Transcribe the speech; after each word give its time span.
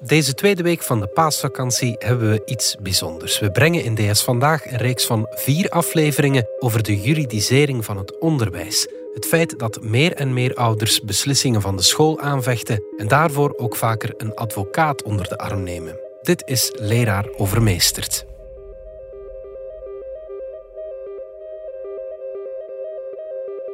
Deze 0.00 0.34
tweede 0.34 0.62
week 0.62 0.82
van 0.82 1.00
de 1.00 1.06
paasvakantie 1.06 1.96
hebben 1.98 2.30
we 2.30 2.42
iets 2.44 2.76
bijzonders. 2.80 3.38
We 3.38 3.50
brengen 3.50 3.84
in 3.84 3.94
DS 3.94 4.22
Vandaag 4.22 4.70
een 4.70 4.76
reeks 4.76 5.06
van 5.06 5.26
vier 5.30 5.68
afleveringen 5.68 6.48
over 6.58 6.82
de 6.82 7.00
juridisering 7.00 7.84
van 7.84 7.96
het 7.96 8.18
onderwijs. 8.18 8.86
Het 9.14 9.26
feit 9.26 9.58
dat 9.58 9.82
meer 9.82 10.12
en 10.12 10.32
meer 10.32 10.54
ouders 10.54 11.00
beslissingen 11.00 11.60
van 11.60 11.76
de 11.76 11.82
school 11.82 12.20
aanvechten 12.20 12.82
en 12.96 13.08
daarvoor 13.08 13.54
ook 13.56 13.76
vaker 13.76 14.14
een 14.16 14.34
advocaat 14.34 15.02
onder 15.02 15.28
de 15.28 15.38
arm 15.38 15.62
nemen. 15.62 16.00
Dit 16.22 16.42
is 16.46 16.72
Leraar 16.76 17.28
Overmeesterd. 17.36 18.26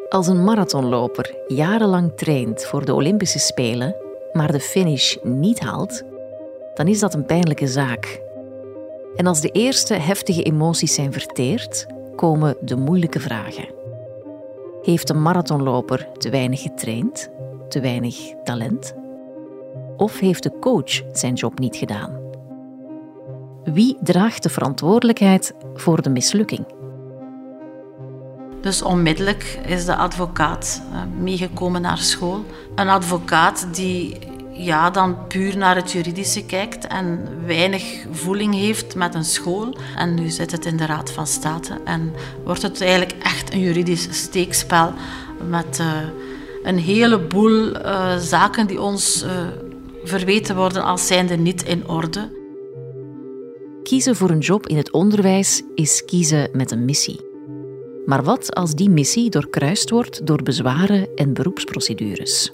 Als 0.09 0.27
een 0.27 0.45
marathonloper 0.45 1.35
jarenlang 1.47 2.13
traint 2.17 2.65
voor 2.65 2.85
de 2.85 2.95
Olympische 2.95 3.39
Spelen, 3.39 3.97
maar 4.33 4.53
de 4.53 4.61
finish 4.61 5.17
niet 5.23 5.61
haalt, 5.61 6.03
dan 6.75 6.89
is 6.89 7.01
dat 7.01 7.15
een 7.15 7.27
pijnlijke 7.27 7.67
zaak. 7.67 8.21
En 9.17 9.27
als 9.27 9.41
de 9.41 9.49
eerste 9.49 9.95
heftige 9.95 10.43
emoties 10.43 10.95
zijn 10.95 11.13
verteerd, 11.13 11.87
komen 12.17 12.57
de 12.61 12.77
moeilijke 12.77 13.21
vragen. 13.21 13.69
Heeft 14.83 15.11
een 15.11 15.23
marathonloper 15.23 16.09
te 16.19 16.31
weinig 16.31 16.63
getraind, 16.63 17.31
te 17.69 17.81
weinig 17.81 18.17
talent? 18.45 18.95
Of 19.97 20.19
heeft 20.19 20.43
de 20.43 20.59
coach 20.59 21.03
zijn 21.13 21.35
job 21.35 21.59
niet 21.59 21.77
gedaan? 21.77 22.23
Wie 23.65 23.97
draagt 24.01 24.43
de 24.43 24.49
verantwoordelijkheid 24.49 25.55
voor 25.75 26.03
de 26.03 26.11
mislukking? 26.11 26.67
Dus 28.61 28.83
onmiddellijk 28.83 29.61
is 29.67 29.85
de 29.85 29.97
advocaat 29.97 30.83
eh, 30.93 31.01
meegekomen 31.23 31.81
naar 31.81 31.99
school. 31.99 32.45
Een 32.75 32.89
advocaat 32.89 33.75
die 33.75 34.19
ja, 34.57 34.91
dan 34.91 35.27
puur 35.27 35.57
naar 35.57 35.77
het 35.77 35.93
juridische 35.93 36.45
kijkt 36.45 36.87
en 36.87 37.29
weinig 37.47 38.07
voeling 38.11 38.55
heeft 38.55 38.95
met 38.95 39.15
een 39.15 39.25
school. 39.25 39.77
En 39.97 40.15
nu 40.15 40.29
zit 40.29 40.51
het 40.51 40.67
in 40.67 40.77
de 40.77 40.87
Raad 40.87 41.11
van 41.11 41.27
State 41.27 41.81
en 41.85 42.13
wordt 42.45 42.63
het 42.63 42.81
eigenlijk 42.81 43.13
echt 43.23 43.53
een 43.53 43.61
juridisch 43.61 44.09
steekspel 44.11 44.93
met 45.49 45.79
uh, 45.81 45.93
een 46.63 46.79
heleboel 46.79 47.77
uh, 47.77 48.17
zaken 48.17 48.67
die 48.67 48.81
ons 48.81 49.25
uh, 49.25 49.31
verweten 50.05 50.57
worden 50.57 50.83
als 50.83 51.07
zijnde 51.07 51.37
niet 51.37 51.63
in 51.63 51.89
orde. 51.89 52.43
Kiezen 53.83 54.17
voor 54.17 54.31
een 54.31 54.39
job 54.39 54.67
in 54.67 54.77
het 54.77 54.93
onderwijs 54.93 55.63
is 55.75 56.05
kiezen 56.05 56.49
met 56.53 56.71
een 56.71 56.85
missie. 56.85 57.21
Maar 58.07 58.23
wat 58.23 58.55
als 58.55 58.75
die 58.75 58.91
missie 58.91 59.31
doorkruist 59.31 59.91
wordt 59.91 60.27
door 60.27 60.43
bezwaren 60.43 61.09
en 61.15 61.33
beroepsprocedures? 61.33 62.53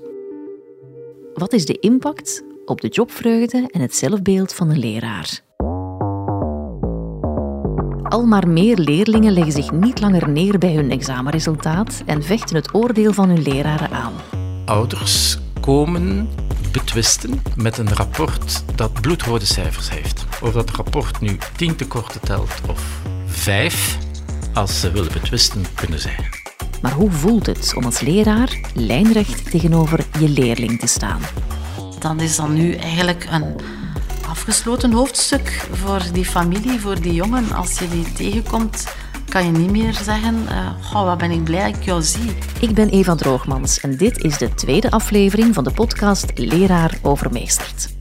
Wat 1.40 1.52
is 1.52 1.66
de 1.66 1.78
impact 1.78 2.42
op 2.64 2.80
de 2.80 2.88
jobvreugde 2.88 3.68
en 3.70 3.80
het 3.80 3.94
zelfbeeld 3.94 4.52
van 4.54 4.70
een 4.70 4.78
leraar? 4.78 5.40
Al 8.02 8.24
maar 8.24 8.48
meer 8.48 8.76
leerlingen 8.76 9.32
leggen 9.32 9.52
zich 9.52 9.70
niet 9.70 10.00
langer 10.00 10.28
neer 10.28 10.58
bij 10.58 10.74
hun 10.74 10.90
examenresultaat 10.90 12.02
en 12.06 12.22
vechten 12.22 12.56
het 12.56 12.74
oordeel 12.74 13.12
van 13.12 13.28
hun 13.28 13.42
leraren 13.42 13.90
aan. 13.90 14.12
Ouders 14.64 15.38
komen 15.60 16.28
betwisten 16.72 17.42
met 17.56 17.78
een 17.78 17.94
rapport 17.94 18.64
dat 18.76 19.00
bloedrode 19.00 19.46
cijfers 19.46 19.90
heeft. 19.90 20.24
Of 20.42 20.52
dat 20.52 20.70
rapport 20.70 21.20
nu 21.20 21.38
tien 21.56 21.76
tekorten 21.76 22.20
telt 22.20 22.60
of 22.68 23.00
vijf, 23.26 23.98
als 24.54 24.80
ze 24.80 24.90
willen 24.90 25.12
betwisten, 25.12 25.62
kunnen 25.74 26.00
zij. 26.00 26.39
Maar 26.82 26.92
hoe 26.92 27.10
voelt 27.10 27.46
het 27.46 27.72
om 27.76 27.84
als 27.84 28.00
leraar 28.00 28.60
lijnrecht 28.74 29.50
tegenover 29.50 30.06
je 30.18 30.28
leerling 30.28 30.80
te 30.80 30.86
staan? 30.86 31.20
Dan 31.98 32.20
is 32.20 32.36
dat 32.36 32.48
nu 32.48 32.74
eigenlijk 32.74 33.26
een 33.30 33.56
afgesloten 34.28 34.92
hoofdstuk 34.92 35.68
voor 35.72 36.02
die 36.12 36.24
familie, 36.24 36.80
voor 36.80 37.00
die 37.00 37.14
jongen. 37.14 37.52
Als 37.52 37.78
je 37.78 37.88
die 37.88 38.12
tegenkomt, 38.12 38.94
kan 39.28 39.44
je 39.44 39.50
niet 39.50 39.70
meer 39.70 39.94
zeggen: 39.94 40.46
uh, 40.92 41.04
wat 41.04 41.18
ben 41.18 41.30
ik 41.30 41.44
blij 41.44 41.70
dat 41.70 41.76
ik 41.80 41.84
jou 41.84 42.02
zie. 42.02 42.36
Ik 42.60 42.74
ben 42.74 42.88
Eva 42.88 43.14
Droogmans 43.14 43.80
en 43.80 43.96
dit 43.96 44.24
is 44.24 44.38
de 44.38 44.54
tweede 44.54 44.90
aflevering 44.90 45.54
van 45.54 45.64
de 45.64 45.70
podcast 45.70 46.26
Leraar 46.34 46.98
Overmeesterd. 47.02 47.99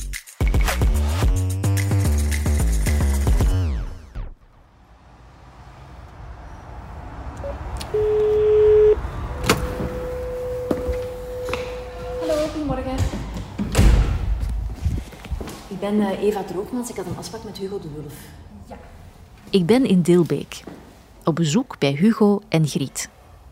Ben 15.99 16.11
uh, 16.11 16.23
Eva 16.23 16.43
Droogmans. 16.43 16.89
Ik 16.89 16.95
had 16.95 17.05
een 17.05 17.17
afspraak 17.17 17.43
met 17.43 17.57
Hugo 17.57 17.79
de 17.79 17.87
Wulf. 17.95 18.13
Ja. 18.65 18.77
Ik 19.49 19.65
ben 19.65 19.85
in 19.85 20.01
Dilbeek. 20.01 20.63
Op 21.23 21.35
bezoek 21.35 21.75
bij 21.79 21.91
Hugo 21.91 22.41
en 22.49 22.67
Griet. 22.67 23.09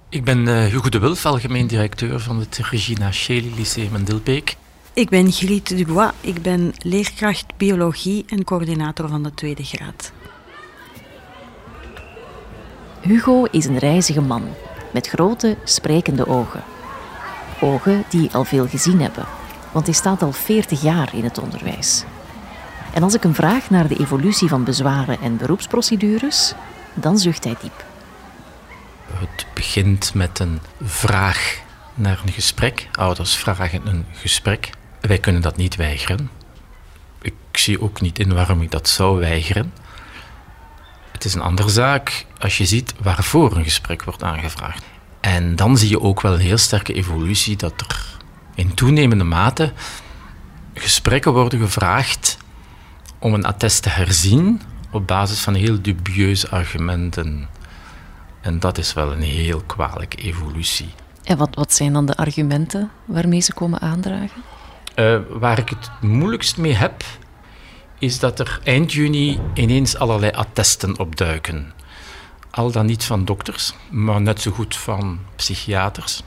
Ik 0.09 0.23
ben 0.23 0.47
uh, 0.47 0.65
Hugo 0.65 0.89
de 0.89 0.99
Wulf, 0.99 1.25
algemeen 1.25 1.67
directeur 1.67 2.19
van 2.19 2.39
het 2.39 2.57
Regina 2.57 3.11
Schely 3.11 3.51
Lyceum 3.55 3.95
in 3.95 4.03
Dilbeek. 4.03 4.55
Ik 4.93 5.09
ben 5.09 5.31
Griet 5.31 5.77
Dubois. 5.77 6.11
Ik 6.21 6.41
ben 6.41 6.73
leerkracht 6.79 7.45
biologie 7.57 8.25
en 8.27 8.43
coördinator 8.43 9.09
van 9.09 9.23
de 9.23 9.33
tweede 9.33 9.63
graad. 9.63 10.11
Hugo 13.01 13.43
is 13.43 13.65
een 13.65 13.77
reizige 13.77 14.21
man 14.21 14.43
met 14.93 15.07
grote, 15.07 15.57
sprekende 15.63 16.27
ogen. 16.27 16.63
Ogen 17.61 18.03
die 18.09 18.29
al 18.31 18.43
veel 18.43 18.67
gezien 18.67 19.01
hebben, 19.01 19.25
want 19.71 19.85
hij 19.85 19.95
staat 19.95 20.21
al 20.21 20.31
40 20.31 20.81
jaar 20.81 21.15
in 21.15 21.23
het 21.23 21.39
onderwijs. 21.39 22.05
En 22.97 23.03
als 23.03 23.13
ik 23.13 23.23
hem 23.23 23.35
vraag 23.35 23.69
naar 23.69 23.87
de 23.87 23.99
evolutie 23.99 24.47
van 24.47 24.63
bezwaren 24.63 25.21
en 25.21 25.37
beroepsprocedures, 25.37 26.53
dan 26.93 27.17
zucht 27.17 27.43
hij 27.43 27.55
diep. 27.61 27.85
Het 29.11 29.45
begint 29.53 30.13
met 30.13 30.39
een 30.39 30.59
vraag 30.83 31.59
naar 31.93 32.21
een 32.25 32.31
gesprek. 32.31 32.89
Ouders 32.91 33.35
vragen 33.35 33.87
een 33.87 34.05
gesprek. 34.11 34.69
Wij 35.01 35.17
kunnen 35.17 35.41
dat 35.41 35.57
niet 35.57 35.75
weigeren. 35.75 36.29
Ik 37.21 37.33
zie 37.51 37.81
ook 37.81 38.01
niet 38.01 38.19
in 38.19 38.33
waarom 38.33 38.61
ik 38.61 38.71
dat 38.71 38.89
zou 38.89 39.19
weigeren. 39.19 39.73
Het 41.11 41.25
is 41.25 41.33
een 41.33 41.41
andere 41.41 41.69
zaak 41.69 42.25
als 42.39 42.57
je 42.57 42.65
ziet 42.65 42.93
waarvoor 43.01 43.55
een 43.55 43.63
gesprek 43.63 44.03
wordt 44.03 44.23
aangevraagd. 44.23 44.83
En 45.19 45.55
dan 45.55 45.77
zie 45.77 45.89
je 45.89 46.01
ook 46.01 46.21
wel 46.21 46.33
een 46.33 46.39
heel 46.39 46.57
sterke 46.57 46.93
evolutie 46.93 47.55
dat 47.55 47.81
er 47.81 48.05
in 48.55 48.73
toenemende 48.73 49.23
mate 49.23 49.73
gesprekken 50.73 51.33
worden 51.33 51.59
gevraagd 51.59 52.37
om 53.19 53.33
een 53.33 53.45
attest 53.45 53.83
te 53.83 53.89
herzien 53.89 54.61
op 54.91 55.07
basis 55.07 55.39
van 55.39 55.53
heel 55.53 55.81
dubieuze 55.81 56.49
argumenten. 56.49 57.47
En 58.41 58.59
dat 58.59 58.77
is 58.77 58.93
wel 58.93 59.11
een 59.11 59.21
heel 59.21 59.61
kwalijke 59.65 60.17
evolutie. 60.17 60.89
En 61.23 61.37
wat, 61.37 61.55
wat 61.55 61.73
zijn 61.73 61.93
dan 61.93 62.05
de 62.05 62.15
argumenten 62.15 62.91
waarmee 63.05 63.39
ze 63.39 63.53
komen 63.53 63.79
aandragen? 63.79 64.41
Uh, 64.95 65.19
waar 65.29 65.59
ik 65.59 65.69
het 65.69 65.89
moeilijkst 66.01 66.57
mee 66.57 66.73
heb, 66.73 67.03
is 67.99 68.19
dat 68.19 68.39
er 68.39 68.59
eind 68.63 68.93
juni 68.93 69.39
ineens 69.53 69.97
allerlei 69.97 70.31
attesten 70.31 70.99
opduiken. 70.99 71.73
Al 72.49 72.71
dan 72.71 72.85
niet 72.85 73.03
van 73.03 73.25
dokters, 73.25 73.73
maar 73.89 74.21
net 74.21 74.41
zo 74.41 74.51
goed 74.51 74.75
van 74.75 75.19
psychiaters. 75.35 76.23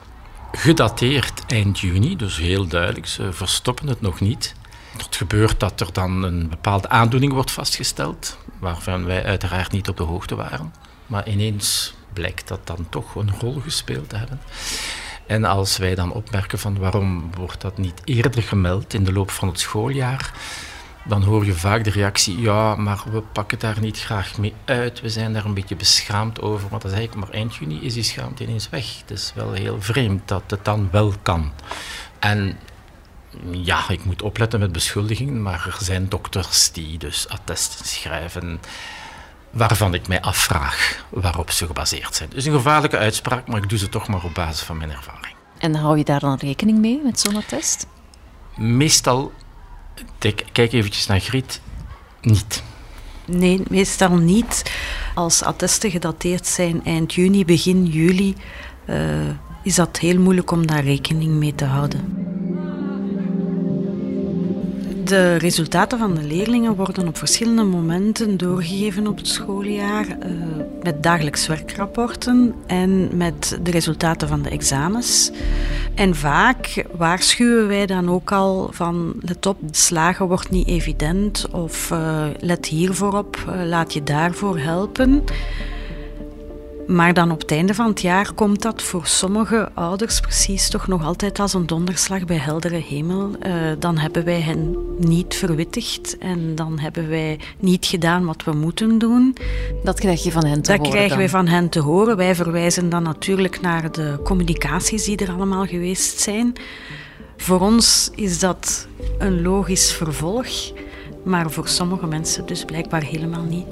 Gedateerd 0.53 1.43
eind 1.47 1.79
juni, 1.79 2.17
dus 2.17 2.37
heel 2.37 2.67
duidelijk, 2.67 3.07
ze 3.07 3.33
verstoppen 3.33 3.89
het 3.89 4.01
nog 4.01 4.21
niet. 4.21 4.55
Het 4.97 5.17
gebeurt 5.17 5.61
dat 5.61 5.81
er 5.81 5.93
dan 5.93 6.23
een 6.23 6.49
bepaalde 6.49 6.89
aandoening 6.89 7.33
wordt 7.33 7.51
vastgesteld, 7.51 8.39
waarvan 8.59 9.05
wij 9.05 9.25
uiteraard 9.25 9.73
niet 9.73 9.89
op 9.89 9.97
de 9.97 10.03
hoogte 10.03 10.35
waren. 10.35 10.75
Maar 11.07 11.29
ineens 11.29 11.95
blijkt 12.13 12.49
dat 12.49 12.67
dan 12.67 12.87
toch 12.89 13.15
een 13.15 13.31
rol 13.41 13.61
gespeeld 13.61 14.09
te 14.09 14.17
hebben. 14.17 14.41
En 15.27 15.45
als 15.45 15.77
wij 15.77 15.95
dan 15.95 16.13
opmerken 16.13 16.59
van 16.59 16.79
waarom 16.79 17.31
wordt 17.35 17.61
dat 17.61 17.79
niet 17.79 18.01
eerder 18.05 18.43
gemeld 18.43 18.95
in 18.95 19.05
de 19.05 19.13
loop 19.13 19.31
van 19.31 19.49
het 19.49 19.61
schooljaar, 19.61 20.33
dan 21.05 21.23
hoor 21.23 21.45
je 21.45 21.53
vaak 21.53 21.85
de 21.85 21.91
reactie, 21.91 22.41
ja, 22.41 22.75
maar 22.75 23.03
we 23.13 23.21
pakken 23.21 23.59
daar 23.59 23.81
niet 23.81 24.01
graag 24.01 24.39
mee 24.39 24.55
uit. 24.65 25.01
We 25.01 25.09
zijn 25.09 25.33
daar 25.33 25.45
een 25.45 25.55
beetje 25.55 25.77
beschaamd 25.77 26.41
over. 26.41 26.71
Dat 26.71 26.85
is 26.85 26.93
eigenlijk 26.93 27.27
maar 27.27 27.35
eind 27.35 27.57
juni 27.57 27.81
is 27.81 27.95
die 27.95 28.03
schaamte 28.03 28.43
ineens 28.43 28.69
weg. 28.69 28.99
Het 29.01 29.11
is 29.11 29.33
wel 29.35 29.53
heel 29.53 29.83
vreemd 29.83 30.29
dat 30.29 30.43
het 30.47 30.65
dan 30.65 30.89
wel 30.93 31.15
kan. 31.23 31.53
En 32.19 32.59
ja, 33.51 33.89
ik 33.89 34.05
moet 34.05 34.23
opletten 34.23 34.61
met 34.61 34.73
beschuldigingen, 34.73 35.43
maar 35.43 35.67
er 35.67 35.85
zijn 35.85 36.09
dokters 36.09 36.73
die 36.73 36.99
dus 36.99 37.29
attesten 37.29 37.87
schrijven 37.87 38.61
waarvan 39.51 39.95
ik 39.95 40.09
mij 40.09 40.21
afvraag 40.21 41.05
waarop 41.09 41.51
ze 41.51 41.67
gebaseerd 41.67 42.15
zijn. 42.15 42.29
Dus 42.35 42.45
een 42.45 42.53
gevaarlijke 42.53 42.99
uitspraak, 42.99 43.47
maar 43.47 43.63
ik 43.63 43.69
doe 43.69 43.79
ze 43.79 43.89
toch 43.89 44.09
maar 44.09 44.25
op 44.25 44.35
basis 44.35 44.61
van 44.61 44.77
mijn 44.77 44.91
ervaring. 44.91 45.35
En 45.59 45.75
hou 45.75 45.99
je 45.99 46.05
daar 46.05 46.21
dan 46.21 46.37
rekening 46.37 46.79
mee 46.79 47.01
met 47.05 47.21
zo'n 47.21 47.37
attest? 47.37 47.87
Meestal, 48.57 49.33
kijk 50.53 50.73
eventjes 50.73 51.07
naar 51.07 51.21
Griet, 51.21 51.61
niet. 52.21 52.63
Nee, 53.25 53.63
meestal 53.69 54.17
niet. 54.17 54.73
Als 55.15 55.43
attesten 55.43 55.91
gedateerd 55.91 56.47
zijn 56.47 56.85
eind 56.85 57.15
juni, 57.15 57.45
begin 57.45 57.87
juli, 57.87 58.35
uh, 58.87 58.97
is 59.63 59.75
dat 59.75 59.99
heel 59.99 60.19
moeilijk 60.19 60.51
om 60.51 60.67
daar 60.67 60.85
rekening 60.85 61.33
mee 61.33 61.55
te 61.55 61.65
houden 61.65 62.30
De 65.11 65.37
resultaten 65.37 65.99
van 65.99 66.15
de 66.15 66.23
leerlingen 66.23 66.75
worden 66.75 67.09
op 67.09 67.17
verschillende 67.19 67.63
momenten 67.63 68.37
doorgegeven 68.37 69.07
op 69.07 69.17
het 69.17 69.29
schooljaar 69.29 70.07
uh, 70.07 70.15
met 70.83 71.03
dagelijks 71.03 71.47
werkrapporten 71.47 72.55
en 72.67 73.17
met 73.17 73.59
de 73.63 73.71
resultaten 73.71 74.29
van 74.29 74.43
de 74.43 74.49
examens. 74.49 75.31
En 75.95 76.15
vaak 76.15 76.85
waarschuwen 76.97 77.69
wij 77.69 77.87
dan 77.87 78.11
ook 78.11 78.33
al 78.33 78.69
van 78.73 79.13
let 79.21 79.47
op, 79.47 79.59
slagen 79.71 80.29
wordt 80.29 80.51
niet 80.51 80.67
evident 80.67 81.47
of 81.51 81.91
uh, 81.91 82.27
let 82.39 82.67
hiervoor 82.67 83.13
op, 83.13 83.45
uh, 83.49 83.65
laat 83.65 83.93
je 83.93 84.03
daarvoor 84.03 84.59
helpen. 84.59 85.25
Maar 86.87 87.15
dan 87.15 87.31
op 87.31 87.41
het 87.41 87.51
einde 87.51 87.75
van 87.75 87.87
het 87.87 88.01
jaar 88.01 88.33
komt 88.33 88.63
dat 88.63 88.83
voor 88.83 89.07
sommige 89.07 89.71
ouders 89.75 90.21
precies 90.21 90.69
toch 90.69 90.87
nog 90.87 91.05
altijd 91.05 91.39
als 91.39 91.55
een 91.55 91.67
donderslag 91.67 92.25
bij 92.25 92.37
heldere 92.37 92.83
hemel. 92.89 93.31
Uh, 93.47 93.53
dan 93.79 93.99
hebben 93.99 94.25
wij 94.25 94.41
hen 94.41 94.77
niet 94.99 95.35
verwittigd 95.35 96.19
en 96.19 96.55
dan 96.55 96.79
hebben 96.79 97.09
wij 97.09 97.39
niet 97.59 97.87
gedaan 97.87 98.25
wat 98.25 98.45
we 98.45 98.53
moeten 98.53 98.99
doen. 98.99 99.37
Dat 99.85 100.01
krijg 100.01 100.23
je 100.23 100.33
van 100.33 100.45
hen 100.45 100.63
te 100.63 100.71
dat 100.71 100.71
horen. 100.71 100.83
Dat 100.83 100.93
krijgen 100.93 101.17
wij 101.17 101.29
van 101.29 101.47
hen 101.47 101.69
te 101.69 101.81
horen. 101.81 102.17
Wij 102.17 102.35
verwijzen 102.35 102.89
dan 102.89 103.03
natuurlijk 103.03 103.61
naar 103.61 103.93
de 103.93 104.19
communicaties 104.25 105.05
die 105.05 105.17
er 105.17 105.33
allemaal 105.33 105.67
geweest 105.67 106.21
zijn. 106.21 106.53
Voor 107.37 107.61
ons 107.61 108.11
is 108.15 108.39
dat 108.39 108.87
een 109.19 109.43
logisch 109.43 109.93
vervolg, 109.93 110.49
maar 111.25 111.51
voor 111.51 111.69
sommige 111.69 112.07
mensen 112.07 112.47
dus 112.47 112.65
blijkbaar 112.65 113.03
helemaal 113.03 113.45
niet. 113.45 113.67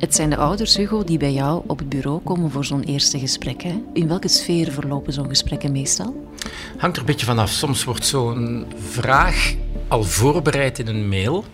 Het 0.00 0.14
zijn 0.14 0.30
de 0.30 0.36
ouders, 0.36 0.76
Hugo, 0.76 1.04
die 1.04 1.18
bij 1.18 1.32
jou 1.32 1.62
op 1.66 1.78
het 1.78 1.88
bureau 1.88 2.20
komen 2.24 2.50
voor 2.50 2.64
zo'n 2.64 2.82
eerste 2.82 3.18
gesprek. 3.18 3.62
Hè? 3.62 3.82
In 3.92 4.08
welke 4.08 4.28
sfeer 4.28 4.72
verlopen 4.72 5.12
zo'n 5.12 5.28
gesprekken 5.28 5.72
meestal? 5.72 6.28
Hangt 6.76 6.96
er 6.96 7.02
een 7.02 7.08
beetje 7.08 7.26
vanaf. 7.26 7.50
Soms 7.50 7.84
wordt 7.84 8.06
zo'n 8.06 8.66
vraag 8.76 9.54
al 9.88 10.04
voorbereid 10.04 10.78
in 10.78 10.86
een 10.86 11.08
mail. 11.08 11.44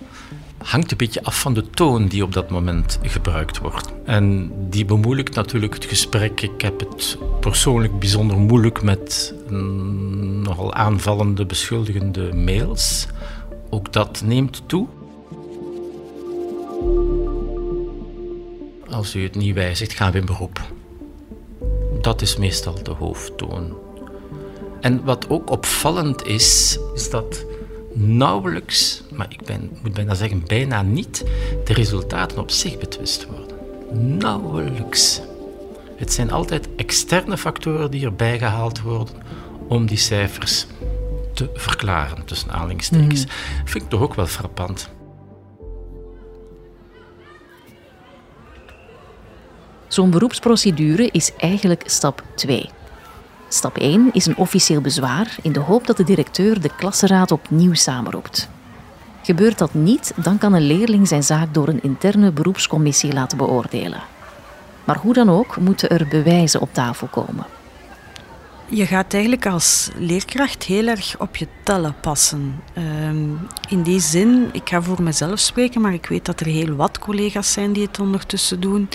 Hangt 0.59 0.91
een 0.91 0.97
beetje 0.97 1.23
af 1.23 1.41
van 1.41 1.55
de 1.55 1.71
toon 1.71 2.07
die 2.07 2.23
op 2.23 2.33
dat 2.33 2.51
moment 2.51 2.99
gebruikt 3.03 3.59
wordt. 3.59 3.93
En 4.05 4.53
die 4.71 4.85
bemoeilijkt 4.85 5.35
natuurlijk 5.35 5.75
het 5.75 5.85
gesprek. 5.85 6.41
Ik 6.41 6.61
heb 6.61 6.81
het 6.81 7.19
persoonlijk 7.41 7.99
bijzonder 7.99 8.37
moeilijk 8.39 8.83
met 8.83 9.35
nogal 10.43 10.75
aanvallende, 10.75 11.47
beschuldigende 11.47 12.35
mails. 12.35 13.07
Ook 13.71 13.93
dat 13.93 14.23
neemt 14.25 14.63
toe. 14.67 14.87
Als 18.97 19.15
u 19.15 19.23
het 19.23 19.35
niet 19.35 19.55
wijzigt, 19.55 19.93
gaan 19.93 20.13
we 20.13 20.19
in 20.19 20.25
beroep. 20.25 20.73
Dat 22.01 22.23
is 22.23 22.37
meestal 22.37 22.83
de 22.83 22.91
hoofdtoon. 22.91 23.77
En 24.81 25.05
wat 25.05 25.31
ook 25.31 25.51
opvallend 25.51 26.27
is, 26.27 26.79
is 26.95 27.11
dat 27.11 27.45
nauwelijks, 27.93 29.03
maar 29.13 29.27
ik 29.29 29.45
ben, 29.45 29.71
moet 29.83 29.93
bijna 29.93 30.15
zeggen 30.15 30.43
bijna 30.47 30.83
niet, 30.83 31.25
de 31.65 31.73
resultaten 31.73 32.39
op 32.39 32.51
zich 32.51 32.79
betwist 32.79 33.27
worden. 33.27 33.57
Nauwelijks. 34.19 35.21
Het 35.97 36.13
zijn 36.13 36.31
altijd 36.31 36.69
externe 36.77 37.37
factoren 37.37 37.91
die 37.91 38.05
erbij 38.05 38.39
gehaald 38.39 38.81
worden 38.81 39.15
om 39.69 39.87
die 39.87 39.99
cijfers 39.99 40.67
te 41.33 41.51
verklaren, 41.55 42.25
tussen 42.25 42.51
aanhalingstekens. 42.51 43.25
Mm. 43.25 43.31
Vind 43.65 43.85
ik 43.85 43.91
toch 43.91 44.01
ook 44.01 44.15
wel 44.15 44.27
frappant. 44.27 44.91
Zo'n 49.97 50.11
beroepsprocedure 50.11 51.09
is 51.11 51.33
eigenlijk 51.37 51.83
stap 51.87 52.23
2. 52.35 52.69
Stap 53.49 53.77
1 53.77 54.09
is 54.13 54.27
een 54.27 54.37
officieel 54.37 54.81
bezwaar 54.81 55.37
in 55.43 55.53
de 55.53 55.61
hoop 55.61 55.87
dat 55.87 55.97
de 55.97 56.05
directeur 56.05 56.61
de 56.61 56.71
klassenraad 56.77 57.31
opnieuw 57.31 57.75
samenroept. 57.75 58.49
Gebeurt 59.23 59.59
dat 59.59 59.75
niet, 59.75 60.13
dan 60.17 60.39
kan 60.39 60.53
een 60.53 60.67
leerling 60.67 61.09
zijn 61.09 61.23
zaak 61.23 61.55
door 61.55 61.69
een 61.69 61.83
interne 61.83 62.33
beroepscommissie 62.33 63.13
laten 63.13 63.39
beoordelen. 63.39 64.03
Maar 64.85 64.97
hoe 64.97 65.13
dan 65.13 65.31
ook 65.31 65.57
moeten 65.57 65.91
er 65.91 66.07
bewijzen 66.09 66.61
op 66.61 66.69
tafel 66.73 67.07
komen. 67.07 67.47
Je 68.69 68.87
gaat 68.87 69.13
eigenlijk 69.13 69.47
als 69.47 69.91
leerkracht 69.99 70.63
heel 70.63 70.87
erg 70.87 71.19
op 71.19 71.37
je 71.37 71.49
tellen 71.63 71.95
passen. 72.01 72.63
Um, 73.09 73.39
in 73.69 73.83
die 73.83 74.01
zin, 74.01 74.49
ik 74.53 74.69
ga 74.69 74.83
voor 74.83 75.03
mezelf 75.03 75.39
spreken, 75.39 75.81
maar 75.81 75.93
ik 75.93 76.07
weet 76.07 76.25
dat 76.25 76.41
er 76.41 76.47
heel 76.47 76.75
wat 76.75 76.99
collega's 76.99 77.53
zijn 77.53 77.73
die 77.73 77.87
het 77.87 78.01
ondertussen 78.01 78.61
doen. 78.61 78.89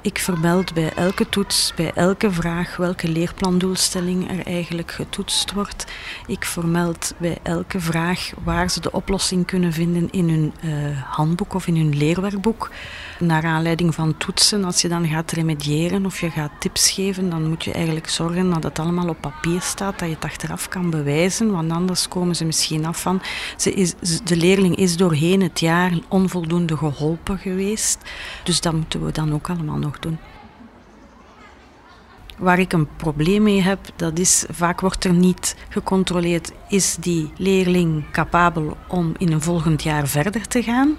Ik 0.00 0.18
vermeld 0.18 0.74
bij 0.74 0.92
elke 0.94 1.28
toets, 1.28 1.72
bij 1.76 1.92
elke 1.94 2.30
vraag, 2.30 2.76
welke 2.76 3.08
leerplandoelstelling 3.08 4.30
er 4.30 4.46
eigenlijk 4.46 4.90
getoetst 4.92 5.52
wordt. 5.52 5.84
Ik 6.26 6.44
vermeld 6.44 7.14
bij 7.18 7.38
elke 7.42 7.80
vraag 7.80 8.30
waar 8.42 8.70
ze 8.70 8.80
de 8.80 8.92
oplossing 8.92 9.46
kunnen 9.46 9.72
vinden 9.72 10.08
in 10.10 10.28
hun 10.28 10.52
uh, 10.64 11.02
handboek 11.02 11.54
of 11.54 11.66
in 11.66 11.76
hun 11.76 11.96
leerwerkboek. 11.96 12.70
Naar 13.18 13.44
aanleiding 13.44 13.94
van 13.94 14.16
toetsen, 14.16 14.64
als 14.64 14.80
je 14.80 14.88
dan 14.88 15.08
gaat 15.08 15.32
remediëren 15.32 16.06
of 16.06 16.20
je 16.20 16.30
gaat 16.30 16.52
tips 16.58 16.90
geven, 16.90 17.30
dan 17.30 17.48
moet 17.48 17.64
je 17.64 17.72
eigenlijk 17.72 18.08
zorgen 18.08 18.50
dat 18.50 18.62
het 18.62 18.78
allemaal 18.78 19.08
op 19.08 19.13
papier 19.14 19.60
staat, 19.60 19.98
dat 19.98 20.08
je 20.08 20.14
het 20.14 20.24
achteraf 20.24 20.68
kan 20.68 20.90
bewijzen, 20.90 21.50
want 21.50 21.72
anders 21.72 22.08
komen 22.08 22.36
ze 22.36 22.44
misschien 22.44 22.86
af 22.86 23.00
van 23.00 23.22
ze 23.56 23.72
is, 23.72 23.94
de 24.24 24.36
leerling 24.36 24.76
is 24.76 24.96
doorheen 24.96 25.42
het 25.42 25.60
jaar 25.60 25.92
onvoldoende 26.08 26.76
geholpen 26.76 27.38
geweest. 27.38 27.98
Dus 28.44 28.60
dat 28.60 28.72
moeten 28.72 29.04
we 29.04 29.12
dan 29.12 29.32
ook 29.32 29.50
allemaal 29.50 29.78
nog 29.78 29.98
doen. 29.98 30.18
Waar 32.38 32.58
ik 32.58 32.72
een 32.72 32.88
probleem 32.96 33.42
mee 33.42 33.62
heb, 33.62 33.78
dat 33.96 34.18
is 34.18 34.44
vaak 34.50 34.80
wordt 34.80 35.04
er 35.04 35.12
niet 35.12 35.56
gecontroleerd, 35.68 36.52
is 36.68 36.96
die 37.00 37.32
leerling 37.36 38.10
capabel 38.10 38.76
om 38.88 39.14
in 39.18 39.32
een 39.32 39.42
volgend 39.42 39.82
jaar 39.82 40.06
verder 40.06 40.48
te 40.48 40.62
gaan. 40.62 40.96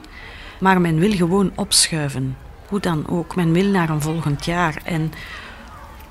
Maar 0.60 0.82
men 0.82 1.00
wil 1.00 1.12
gewoon 1.12 1.52
opschuiven. 1.56 2.38
Hoe 2.68 2.80
dan 2.80 3.08
ook, 3.08 3.36
men 3.36 3.52
wil 3.52 3.66
naar 3.66 3.90
een 3.90 4.02
volgend 4.02 4.46
jaar. 4.46 4.82
En 4.84 5.12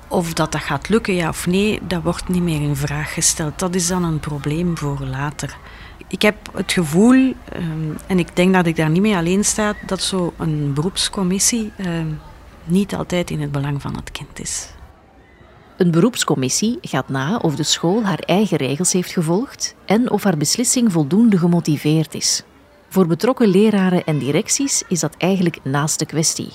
of 0.07 0.33
dat, 0.33 0.51
dat 0.51 0.61
gaat 0.61 0.89
lukken, 0.89 1.15
ja 1.15 1.29
of 1.29 1.47
nee, 1.47 1.79
dat 1.87 2.03
wordt 2.03 2.29
niet 2.29 2.41
meer 2.41 2.61
in 2.61 2.75
vraag 2.75 3.13
gesteld. 3.13 3.59
Dat 3.59 3.75
is 3.75 3.87
dan 3.87 4.03
een 4.03 4.19
probleem 4.19 4.77
voor 4.77 4.99
later. 4.99 5.57
Ik 6.07 6.21
heb 6.21 6.35
het 6.53 6.71
gevoel, 6.71 7.33
um, 7.55 7.97
en 8.07 8.19
ik 8.19 8.35
denk 8.35 8.53
dat 8.53 8.65
ik 8.65 8.75
daar 8.75 8.89
niet 8.89 9.01
mee 9.01 9.15
alleen 9.15 9.45
sta, 9.45 9.73
dat 9.85 10.01
zo'n 10.01 10.71
beroepscommissie 10.73 11.71
um, 11.77 12.19
niet 12.63 12.95
altijd 12.95 13.29
in 13.29 13.41
het 13.41 13.51
belang 13.51 13.81
van 13.81 13.95
het 13.95 14.11
kind 14.11 14.39
is. 14.39 14.69
Een 15.77 15.91
beroepscommissie 15.91 16.77
gaat 16.81 17.09
na 17.09 17.37
of 17.37 17.55
de 17.55 17.63
school 17.63 18.03
haar 18.03 18.19
eigen 18.19 18.57
regels 18.57 18.93
heeft 18.93 19.11
gevolgd 19.11 19.75
en 19.85 20.11
of 20.11 20.23
haar 20.23 20.37
beslissing 20.37 20.91
voldoende 20.91 21.37
gemotiveerd 21.37 22.13
is. 22.13 22.43
Voor 22.89 23.07
betrokken 23.07 23.47
leraren 23.47 24.03
en 24.03 24.17
directies 24.17 24.83
is 24.87 24.99
dat 24.99 25.15
eigenlijk 25.17 25.59
naast 25.63 25.99
de 25.99 26.05
kwestie. 26.05 26.49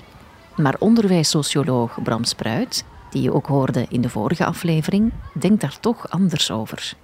Maar 0.57 0.77
onderwijssocioloog 0.79 2.03
Bram 2.03 2.25
Spruit 2.25 2.85
die 3.11 3.23
je 3.23 3.33
ook 3.33 3.47
hoorde 3.47 3.87
in 3.89 4.01
de 4.01 4.09
vorige 4.09 4.45
aflevering, 4.45 5.13
denkt 5.33 5.61
daar 5.61 5.81
toch 5.81 6.11
anders 6.11 6.51
over. 6.51 6.95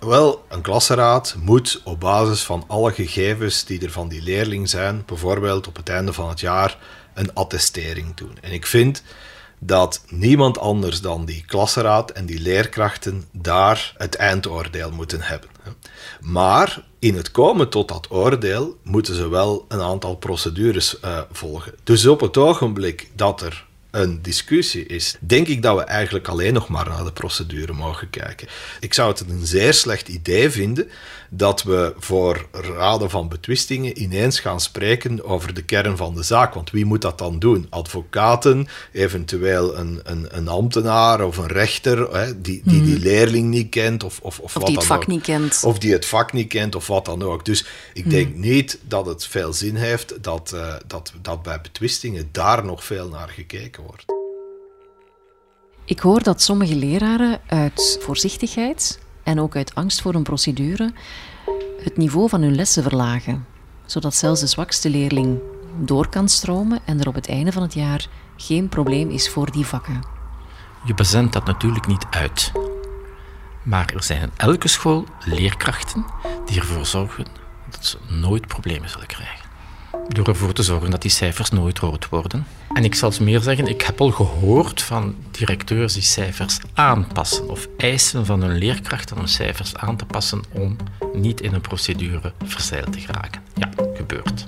Wel, 0.00 0.44
een 0.48 0.60
klassenraad 0.60 1.36
moet 1.42 1.80
op 1.84 2.00
basis 2.00 2.42
van 2.42 2.64
alle 2.66 2.92
gegevens 2.92 3.64
die 3.64 3.84
er 3.84 3.90
van 3.90 4.08
die 4.08 4.22
leerling 4.22 4.68
zijn, 4.68 5.02
bijvoorbeeld 5.06 5.66
op 5.66 5.76
het 5.76 5.88
einde 5.88 6.12
van 6.12 6.28
het 6.28 6.40
jaar, 6.40 6.78
een 7.14 7.34
attestering 7.34 8.14
doen. 8.14 8.38
En 8.40 8.52
ik 8.52 8.66
vind 8.66 9.02
dat 9.58 10.04
niemand 10.08 10.58
anders 10.58 11.00
dan 11.00 11.24
die 11.24 11.44
klassenraad 11.46 12.10
en 12.10 12.26
die 12.26 12.40
leerkrachten 12.40 13.24
daar 13.32 13.94
het 13.96 14.14
eindoordeel 14.14 14.90
moeten 14.90 15.20
hebben. 15.22 15.48
Maar 16.20 16.84
in 16.98 17.16
het 17.16 17.30
komen 17.30 17.68
tot 17.68 17.88
dat 17.88 18.10
oordeel 18.10 18.76
moeten 18.82 19.14
ze 19.14 19.28
wel 19.28 19.64
een 19.68 19.80
aantal 19.80 20.16
procedures 20.16 20.96
uh, 21.04 21.18
volgen. 21.32 21.74
Dus 21.84 22.06
op 22.06 22.20
het 22.20 22.36
ogenblik 22.36 23.10
dat 23.14 23.40
er 23.40 23.66
een 23.90 24.22
discussie 24.22 24.86
is, 24.86 25.16
denk 25.20 25.46
ik 25.46 25.62
dat 25.62 25.76
we 25.76 25.84
eigenlijk 25.84 26.28
alleen 26.28 26.52
nog 26.52 26.68
maar 26.68 26.88
naar 26.88 27.04
de 27.04 27.12
procedure 27.12 27.72
mogen 27.72 28.10
kijken. 28.10 28.48
Ik 28.80 28.94
zou 28.94 29.10
het 29.10 29.20
een 29.20 29.46
zeer 29.46 29.74
slecht 29.74 30.08
idee 30.08 30.50
vinden 30.50 30.90
dat 31.32 31.62
we 31.62 31.94
voor 31.98 32.46
raden 32.52 33.10
van 33.10 33.28
betwistingen 33.28 34.02
ineens 34.02 34.40
gaan 34.40 34.60
spreken 34.60 35.24
over 35.24 35.54
de 35.54 35.62
kern 35.62 35.96
van 35.96 36.14
de 36.14 36.22
zaak. 36.22 36.54
Want 36.54 36.70
wie 36.70 36.84
moet 36.84 37.02
dat 37.02 37.18
dan 37.18 37.38
doen? 37.38 37.66
Advocaten, 37.68 38.68
eventueel 38.92 39.78
een, 39.78 40.00
een, 40.02 40.26
een 40.36 40.48
ambtenaar 40.48 41.24
of 41.24 41.36
een 41.36 41.46
rechter 41.46 42.12
hè, 42.16 42.40
die, 42.40 42.62
die 42.64 42.82
die 42.82 42.94
mhm. 42.94 43.02
leerling 43.02 43.48
niet 43.48 43.68
kent 43.68 44.04
of, 44.04 44.20
of, 44.22 44.38
of, 44.38 44.56
of 44.56 44.64
die 44.64 44.76
het 44.76 44.86
vak 44.86 45.06
niet 45.06 45.22
kent. 45.22 45.60
Of 45.64 45.78
die 45.78 45.92
het 45.92 46.06
vak 46.06 46.32
niet 46.32 46.48
kent 46.48 46.74
of 46.74 46.86
wat 46.86 47.04
dan 47.04 47.22
ook. 47.22 47.44
Dus 47.44 47.64
ik 47.94 48.04
mhm. 48.04 48.14
denk 48.14 48.34
niet 48.34 48.78
dat 48.82 49.06
het 49.06 49.26
veel 49.26 49.52
zin 49.52 49.76
heeft 49.76 50.22
dat, 50.22 50.52
uh, 50.54 50.74
dat, 50.86 51.12
dat 51.22 51.42
bij 51.42 51.60
betwistingen 51.60 52.28
daar 52.32 52.64
nog 52.64 52.84
veel 52.84 53.08
naar 53.08 53.28
gekeken 53.28 53.82
wordt. 53.82 54.04
Ik 55.84 55.98
hoor 55.98 56.22
dat 56.22 56.42
sommige 56.42 56.74
leraren 56.74 57.40
uit 57.46 57.98
voorzichtigheid 58.00 58.98
en 59.22 59.40
ook 59.40 59.56
uit 59.56 59.74
angst 59.74 60.00
voor 60.00 60.14
een 60.14 60.22
procedure 60.22 60.92
het 61.82 61.96
niveau 61.96 62.28
van 62.28 62.42
hun 62.42 62.54
lessen 62.54 62.82
verlagen, 62.82 63.46
zodat 63.86 64.14
zelfs 64.14 64.40
de 64.40 64.46
zwakste 64.46 64.90
leerling 64.90 65.38
door 65.78 66.08
kan 66.08 66.28
stromen 66.28 66.78
en 66.84 67.00
er 67.00 67.08
op 67.08 67.14
het 67.14 67.28
einde 67.28 67.52
van 67.52 67.62
het 67.62 67.74
jaar 67.74 68.06
geen 68.36 68.68
probleem 68.68 69.10
is 69.10 69.30
voor 69.30 69.50
die 69.50 69.66
vakken. 69.66 70.00
Je 70.84 70.94
bezendt 70.94 71.32
dat 71.32 71.44
natuurlijk 71.44 71.86
niet 71.86 72.06
uit. 72.10 72.52
Maar 73.62 73.92
er 73.94 74.02
zijn 74.02 74.22
in 74.22 74.30
elke 74.36 74.68
school 74.68 75.04
leerkrachten 75.24 76.04
die 76.46 76.60
ervoor 76.60 76.86
zorgen 76.86 77.26
dat 77.70 77.86
ze 77.86 77.98
nooit 78.08 78.46
problemen 78.46 78.88
zullen 78.88 79.06
krijgen. 79.06 79.49
Door 80.08 80.28
ervoor 80.28 80.52
te 80.52 80.62
zorgen 80.62 80.90
dat 80.90 81.02
die 81.02 81.10
cijfers 81.10 81.50
nooit 81.50 81.78
rood 81.78 82.08
worden. 82.08 82.46
En 82.72 82.84
ik 82.84 82.94
zal 82.94 83.12
meer 83.20 83.40
zeggen, 83.40 83.66
ik 83.66 83.82
heb 83.82 84.00
al 84.00 84.10
gehoord 84.10 84.82
van 84.82 85.14
directeurs 85.30 85.92
die 85.92 86.02
cijfers 86.02 86.58
aanpassen 86.74 87.48
of 87.48 87.68
eisen 87.76 88.26
van 88.26 88.42
hun 88.42 88.58
leerkrachten 88.58 89.18
om 89.18 89.26
cijfers 89.26 89.76
aan 89.76 89.96
te 89.96 90.04
passen 90.04 90.42
om 90.52 90.76
niet 91.12 91.40
in 91.40 91.54
een 91.54 91.60
procedure 91.60 92.32
verzeild 92.44 92.92
te 92.92 92.98
geraken. 92.98 93.42
Ja, 93.54 93.70
gebeurt. 93.94 94.44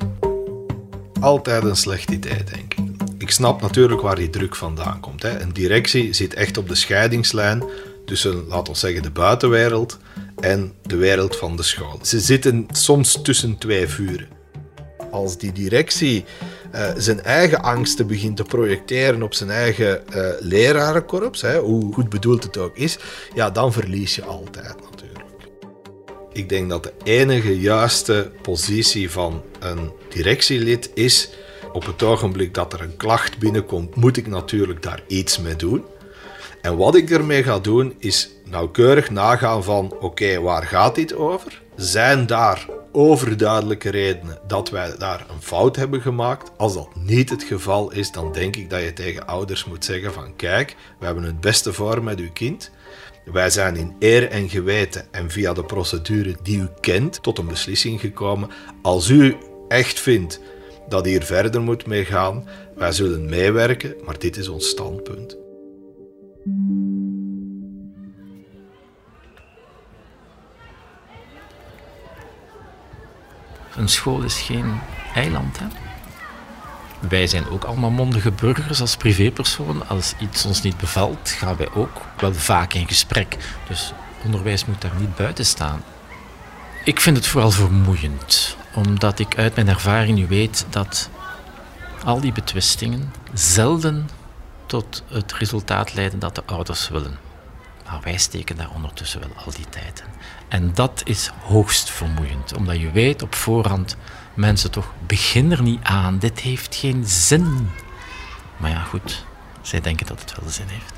Altijd 1.20 1.64
een 1.64 1.76
slecht 1.76 2.10
idee, 2.10 2.44
denk 2.44 2.74
ik. 2.74 2.84
Ik 3.18 3.30
snap 3.30 3.60
natuurlijk 3.60 4.00
waar 4.00 4.16
die 4.16 4.30
druk 4.30 4.56
vandaan 4.56 5.00
komt. 5.00 5.22
Hè. 5.22 5.40
Een 5.40 5.52
directie 5.52 6.12
zit 6.12 6.34
echt 6.34 6.56
op 6.56 6.68
de 6.68 6.74
scheidingslijn 6.74 7.62
tussen, 8.06 8.46
laten 8.46 8.72
we 8.72 8.78
zeggen, 8.78 9.02
de 9.02 9.10
buitenwereld 9.10 9.98
en 10.40 10.72
de 10.82 10.96
wereld 10.96 11.36
van 11.36 11.56
de 11.56 11.62
school. 11.62 11.98
Ze 12.02 12.20
zitten 12.20 12.66
soms 12.72 13.22
tussen 13.22 13.58
twee 13.58 13.88
vuren. 13.88 14.28
Als 15.12 15.38
die 15.38 15.52
directie 15.52 16.24
uh, 16.74 16.90
zijn 16.96 17.22
eigen 17.22 17.62
angsten 17.62 18.06
begint 18.06 18.36
te 18.36 18.42
projecteren 18.42 19.22
op 19.22 19.34
zijn 19.34 19.50
eigen 19.50 20.02
uh, 20.14 20.26
lerarenkorps, 20.40 21.40
hè, 21.40 21.58
hoe 21.58 21.92
goed 21.92 22.08
bedoeld 22.08 22.42
het 22.42 22.58
ook 22.58 22.76
is, 22.76 22.98
ja, 23.34 23.50
dan 23.50 23.72
verlies 23.72 24.14
je 24.14 24.24
altijd 24.24 24.80
natuurlijk. 24.90 25.24
Ik 26.32 26.48
denk 26.48 26.68
dat 26.70 26.82
de 26.82 26.92
enige 27.04 27.60
juiste 27.60 28.30
positie 28.42 29.10
van 29.10 29.42
een 29.60 29.92
directielid 30.08 30.90
is 30.94 31.30
op 31.72 31.86
het 31.86 32.02
ogenblik 32.02 32.54
dat 32.54 32.72
er 32.72 32.80
een 32.80 32.96
klacht 32.96 33.38
binnenkomt, 33.38 33.94
moet 33.94 34.16
ik 34.16 34.26
natuurlijk 34.26 34.82
daar 34.82 35.02
iets 35.06 35.38
mee 35.38 35.56
doen. 35.56 35.84
En 36.62 36.76
wat 36.76 36.94
ik 36.94 37.10
ermee 37.10 37.42
ga 37.42 37.58
doen, 37.58 37.94
is 37.98 38.30
nauwkeurig 38.44 39.10
nagaan 39.10 39.64
van 39.64 39.96
oké, 40.00 40.40
waar 40.40 40.62
gaat 40.62 40.94
dit 40.94 41.14
over? 41.14 41.62
Zijn 41.76 42.26
daar 42.26 42.66
overduidelijke 42.92 43.90
redenen 43.90 44.38
dat 44.46 44.70
wij 44.70 44.94
daar 44.98 45.26
een 45.30 45.42
fout 45.42 45.76
hebben 45.76 46.00
gemaakt? 46.00 46.50
Als 46.56 46.74
dat 46.74 46.88
niet 46.94 47.30
het 47.30 47.42
geval 47.42 47.92
is, 47.92 48.12
dan 48.12 48.32
denk 48.32 48.56
ik 48.56 48.70
dat 48.70 48.82
je 48.82 48.92
tegen 48.92 49.26
ouders 49.26 49.64
moet 49.64 49.84
zeggen 49.84 50.12
van 50.12 50.36
kijk, 50.36 50.76
we 50.98 51.04
hebben 51.04 51.24
het 51.24 51.40
beste 51.40 51.72
voor 51.72 52.02
met 52.02 52.18
uw 52.18 52.32
kind. 52.32 52.70
Wij 53.24 53.50
zijn 53.50 53.76
in 53.76 53.94
eer 53.98 54.30
en 54.30 54.48
geweten 54.48 55.06
en 55.10 55.30
via 55.30 55.52
de 55.52 55.64
procedure 55.64 56.36
die 56.42 56.58
u 56.58 56.68
kent 56.80 57.22
tot 57.22 57.38
een 57.38 57.46
beslissing 57.46 58.00
gekomen. 58.00 58.50
Als 58.82 59.08
u 59.08 59.36
echt 59.68 60.00
vindt 60.00 60.40
dat 60.88 61.04
hier 61.04 61.22
verder 61.22 61.60
moet 61.60 61.86
mee 61.86 62.04
gaan, 62.04 62.48
wij 62.76 62.92
zullen 62.92 63.28
meewerken, 63.28 63.94
maar 64.04 64.18
dit 64.18 64.36
is 64.36 64.48
ons 64.48 64.68
standpunt. 64.68 65.38
Een 73.76 73.88
school 73.88 74.22
is 74.22 74.40
geen 74.40 74.80
eiland. 75.14 75.58
Hè? 75.58 75.66
Wij 77.08 77.26
zijn 77.26 77.48
ook 77.48 77.64
allemaal 77.64 77.90
mondige 77.90 78.30
burgers 78.30 78.80
als 78.80 78.96
privépersoon. 78.96 79.88
Als 79.88 80.14
iets 80.18 80.44
ons 80.44 80.62
niet 80.62 80.76
bevalt, 80.76 81.30
gaan 81.30 81.56
wij 81.56 81.68
ook 81.74 82.00
wel 82.18 82.34
vaak 82.34 82.74
in 82.74 82.88
gesprek. 82.88 83.36
Dus 83.68 83.92
onderwijs 84.24 84.64
moet 84.64 84.80
daar 84.80 84.96
niet 84.98 85.16
buiten 85.16 85.46
staan. 85.46 85.82
Ik 86.84 87.00
vind 87.00 87.16
het 87.16 87.26
vooral 87.26 87.50
vermoeiend, 87.50 88.56
omdat 88.74 89.18
ik 89.18 89.38
uit 89.38 89.54
mijn 89.54 89.68
ervaring 89.68 90.18
nu 90.18 90.26
weet 90.26 90.66
dat 90.70 91.10
al 92.04 92.20
die 92.20 92.32
betwistingen 92.32 93.12
zelden 93.32 94.08
tot 94.66 95.02
het 95.08 95.32
resultaat 95.32 95.94
leiden 95.94 96.18
dat 96.18 96.34
de 96.34 96.42
ouders 96.46 96.88
willen. 96.88 97.31
Maar 97.92 98.00
wij 98.02 98.18
steken 98.18 98.56
daar 98.56 98.70
ondertussen 98.74 99.20
wel 99.20 99.44
al 99.44 99.52
die 99.52 99.68
tijd 99.68 100.04
in. 100.06 100.20
En 100.48 100.74
dat 100.74 101.02
is 101.04 101.30
hoogst 101.42 101.90
vermoeiend, 101.90 102.56
omdat 102.56 102.80
je 102.80 102.90
weet 102.90 103.22
op 103.22 103.34
voorhand, 103.34 103.96
mensen 104.34 104.70
toch, 104.70 104.92
begin 105.06 105.52
er 105.52 105.62
niet 105.62 105.82
aan, 105.82 106.18
dit 106.18 106.40
heeft 106.40 106.74
geen 106.74 107.06
zin. 107.06 107.70
Maar 108.56 108.70
ja, 108.70 108.80
goed, 108.82 109.24
zij 109.60 109.80
denken 109.80 110.06
dat 110.06 110.20
het 110.20 110.40
wel 110.40 110.50
zin 110.50 110.66
heeft. 110.68 110.92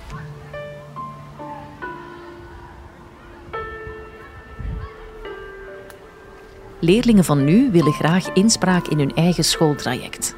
Leerlingen 6.78 7.24
van 7.24 7.44
nu 7.44 7.70
willen 7.70 7.92
graag 7.92 8.32
inspraak 8.32 8.86
in 8.86 8.98
hun 8.98 9.14
eigen 9.14 9.44
schooltraject. 9.44 10.34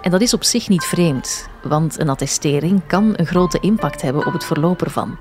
En 0.00 0.10
dat 0.10 0.20
is 0.20 0.34
op 0.34 0.44
zich 0.44 0.68
niet 0.68 0.84
vreemd, 0.84 1.48
want 1.62 1.98
een 1.98 2.08
attestering 2.08 2.86
kan 2.86 3.12
een 3.16 3.26
grote 3.26 3.58
impact 3.60 4.02
hebben 4.02 4.26
op 4.26 4.32
het 4.32 4.44
verloop 4.44 4.82
ervan. 4.82 5.18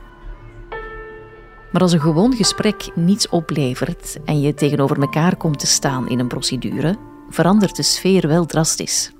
Maar 1.71 1.81
als 1.81 1.91
een 1.91 2.01
gewoon 2.01 2.35
gesprek 2.35 2.89
niets 2.95 3.29
oplevert 3.29 4.17
en 4.25 4.41
je 4.41 4.53
tegenover 4.53 5.01
elkaar 5.01 5.35
komt 5.35 5.59
te 5.59 5.67
staan 5.67 6.09
in 6.09 6.19
een 6.19 6.27
procedure, 6.27 6.97
verandert 7.29 7.75
de 7.75 7.83
sfeer 7.83 8.27
wel 8.27 8.45
drastisch. 8.45 9.11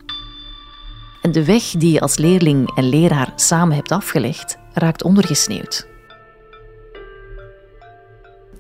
En 1.22 1.32
de 1.32 1.46
weg 1.46 1.64
die 1.64 1.92
je 1.92 2.00
als 2.00 2.18
leerling 2.18 2.76
en 2.76 2.90
leraar 2.90 3.34
samen 3.36 3.76
hebt 3.76 3.92
afgelegd, 3.92 4.58
raakt 4.74 5.04
ondergesneeuwd. 5.04 5.88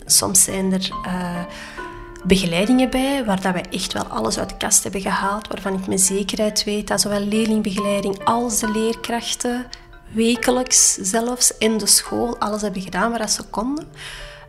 Soms 0.05 0.43
zijn 0.43 0.73
er 0.73 0.89
uh, 1.05 1.43
begeleidingen 2.23 2.89
bij 2.89 3.25
waar 3.25 3.41
dat 3.41 3.53
wij 3.53 3.65
echt 3.69 3.93
wel 3.93 4.03
alles 4.03 4.39
uit 4.39 4.49
de 4.49 4.57
kast 4.57 4.83
hebben 4.83 5.01
gehaald, 5.01 5.47
waarvan 5.47 5.73
ik 5.73 5.87
met 5.87 6.01
zekerheid 6.01 6.63
weet 6.63 6.87
dat 6.87 7.01
zowel 7.01 7.19
leerlingbegeleiding 7.19 8.23
als 8.23 8.59
de 8.59 8.71
leerkrachten 8.71 9.65
wekelijks 10.13 10.93
zelfs 10.93 11.57
in 11.57 11.77
de 11.77 11.85
school 11.85 12.37
alles 12.39 12.61
hebben 12.61 12.81
gedaan 12.81 13.11
waar 13.11 13.29
ze 13.29 13.43
konden. 13.43 13.87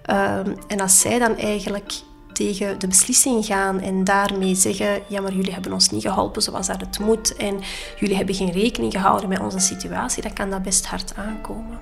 Ehm, 0.02 0.54
en 0.66 0.80
als 0.80 1.00
zij 1.00 1.18
dan 1.18 1.36
eigenlijk 1.36 1.92
tegen 2.32 2.78
de 2.78 2.86
beslissing 2.86 3.44
gaan 3.44 3.80
en 3.80 4.04
daarmee 4.04 4.54
zeggen: 4.54 5.02
Ja, 5.08 5.20
maar 5.20 5.32
jullie 5.32 5.52
hebben 5.52 5.72
ons 5.72 5.90
niet 5.90 6.02
geholpen 6.02 6.42
zoals 6.42 6.66
dat 6.66 6.80
het 6.80 6.98
moet 6.98 7.36
en 7.36 7.60
jullie 7.98 8.16
hebben 8.16 8.34
geen 8.34 8.52
rekening 8.52 8.92
gehouden 8.92 9.28
met 9.28 9.40
onze 9.40 9.58
situatie, 9.58 10.22
dan 10.22 10.32
kan 10.32 10.50
dat 10.50 10.62
best 10.62 10.86
hard 10.86 11.14
aankomen. 11.16 11.80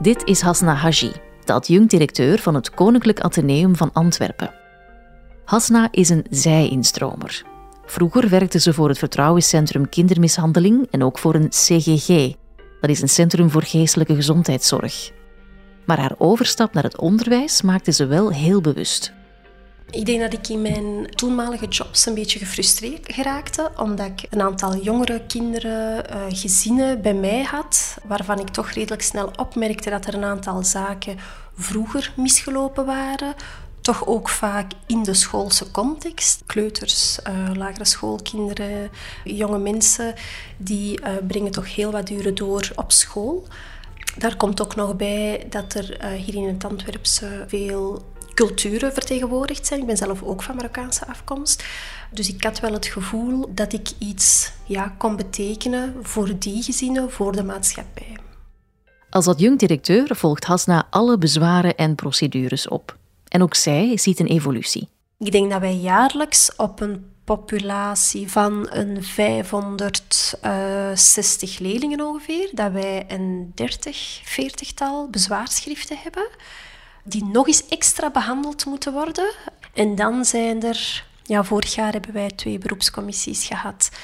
Dit 0.00 0.24
is 0.24 0.40
Hasna 0.40 0.74
Haji, 0.74 1.12
de 1.44 1.52
adjunct-directeur 1.52 2.38
van 2.38 2.54
het 2.54 2.70
Koninklijk 2.70 3.20
Atheneum 3.20 3.76
van 3.76 3.90
Antwerpen. 3.92 4.54
Hasna 5.44 5.88
is 5.90 6.08
een 6.08 6.26
zij-instromer. 6.30 7.51
Vroeger 7.86 8.28
werkte 8.28 8.60
ze 8.60 8.72
voor 8.72 8.88
het 8.88 8.98
Vertrouwenscentrum 8.98 9.88
Kindermishandeling 9.88 10.86
en 10.90 11.02
ook 11.02 11.18
voor 11.18 11.34
een 11.34 11.48
CGG. 11.48 12.34
Dat 12.80 12.90
is 12.90 13.02
een 13.02 13.08
Centrum 13.08 13.50
voor 13.50 13.62
Geestelijke 13.62 14.14
Gezondheidszorg. 14.14 15.10
Maar 15.86 15.98
haar 15.98 16.14
overstap 16.18 16.72
naar 16.72 16.82
het 16.82 16.98
onderwijs 16.98 17.62
maakte 17.62 17.92
ze 17.92 18.06
wel 18.06 18.32
heel 18.32 18.60
bewust. 18.60 19.12
Ik 19.90 20.06
denk 20.06 20.20
dat 20.20 20.32
ik 20.32 20.48
in 20.48 20.62
mijn 20.62 21.06
toenmalige 21.10 21.66
jobs 21.66 22.06
een 22.06 22.14
beetje 22.14 22.38
gefrustreerd 22.38 23.12
geraakte, 23.12 23.70
omdat 23.76 24.06
ik 24.06 24.26
een 24.30 24.40
aantal 24.40 24.76
jongere 24.76 25.26
kinderen, 25.26 26.04
uh, 26.10 26.22
gezinnen 26.28 27.02
bij 27.02 27.14
mij 27.14 27.42
had, 27.42 27.98
waarvan 28.04 28.38
ik 28.38 28.48
toch 28.48 28.70
redelijk 28.70 29.02
snel 29.02 29.30
opmerkte 29.36 29.90
dat 29.90 30.06
er 30.06 30.14
een 30.14 30.24
aantal 30.24 30.64
zaken 30.64 31.18
vroeger 31.56 32.12
misgelopen 32.16 32.86
waren, 32.86 33.34
toch 33.82 34.06
ook 34.06 34.28
vaak 34.28 34.72
in 34.86 35.02
de 35.02 35.14
schoolse 35.14 35.70
context. 35.70 36.42
Kleuters, 36.46 37.18
uh, 37.28 37.54
lagere 37.54 37.84
schoolkinderen, 37.84 38.90
jonge 39.24 39.58
mensen, 39.58 40.14
die 40.56 41.00
uh, 41.00 41.08
brengen 41.26 41.50
toch 41.50 41.74
heel 41.74 41.90
wat 41.90 42.10
uren 42.10 42.34
door 42.34 42.70
op 42.74 42.92
school. 42.92 43.46
Daar 44.18 44.36
komt 44.36 44.62
ook 44.62 44.74
nog 44.74 44.96
bij 44.96 45.46
dat 45.50 45.74
er 45.74 46.04
uh, 46.04 46.22
hier 46.22 46.34
in 46.34 46.46
het 46.46 46.64
Antwerpse 46.64 47.44
veel 47.48 48.10
culturen 48.34 48.92
vertegenwoordigd 48.92 49.66
zijn. 49.66 49.80
Ik 49.80 49.86
ben 49.86 49.96
zelf 49.96 50.22
ook 50.22 50.42
van 50.42 50.56
Marokkaanse 50.56 51.06
afkomst. 51.06 51.64
Dus 52.10 52.28
ik 52.28 52.44
had 52.44 52.60
wel 52.60 52.72
het 52.72 52.86
gevoel 52.86 53.50
dat 53.54 53.72
ik 53.72 53.90
iets 53.98 54.52
ja, 54.66 54.94
kon 54.98 55.16
betekenen 55.16 55.94
voor 56.02 56.38
die 56.38 56.62
gezinnen, 56.62 57.10
voor 57.10 57.32
de 57.32 57.44
maatschappij. 57.44 58.16
Als 59.10 59.26
adjunct-directeur 59.26 60.16
volgt 60.16 60.44
Hasna 60.44 60.86
alle 60.90 61.18
bezwaren 61.18 61.76
en 61.76 61.94
procedures 61.94 62.68
op. 62.68 63.00
En 63.32 63.42
ook 63.42 63.54
zij 63.54 63.96
ziet 63.96 64.20
een 64.20 64.26
evolutie. 64.26 64.88
Ik 65.18 65.32
denk 65.32 65.50
dat 65.50 65.60
wij 65.60 65.74
jaarlijks 65.74 66.56
op 66.56 66.80
een 66.80 67.10
populatie 67.24 68.30
van 68.30 68.66
een 68.70 69.04
560 69.04 71.58
leerlingen 71.58 72.00
ongeveer, 72.00 72.50
dat 72.52 72.72
wij 72.72 73.04
een 73.08 73.52
30, 73.54 74.20
40-tal 74.24 75.08
bezwaarschriften 75.10 75.98
hebben, 76.02 76.28
die 77.04 77.24
nog 77.24 77.46
eens 77.46 77.68
extra 77.68 78.10
behandeld 78.10 78.64
moeten 78.64 78.92
worden. 78.92 79.34
En 79.74 79.94
dan 79.94 80.24
zijn 80.24 80.62
er, 80.62 81.04
ja, 81.22 81.44
vorig 81.44 81.74
jaar 81.74 81.92
hebben 81.92 82.12
wij 82.12 82.30
twee 82.30 82.58
beroepscommissies 82.58 83.46
gehad. 83.46 83.90
Uh, 83.92 83.98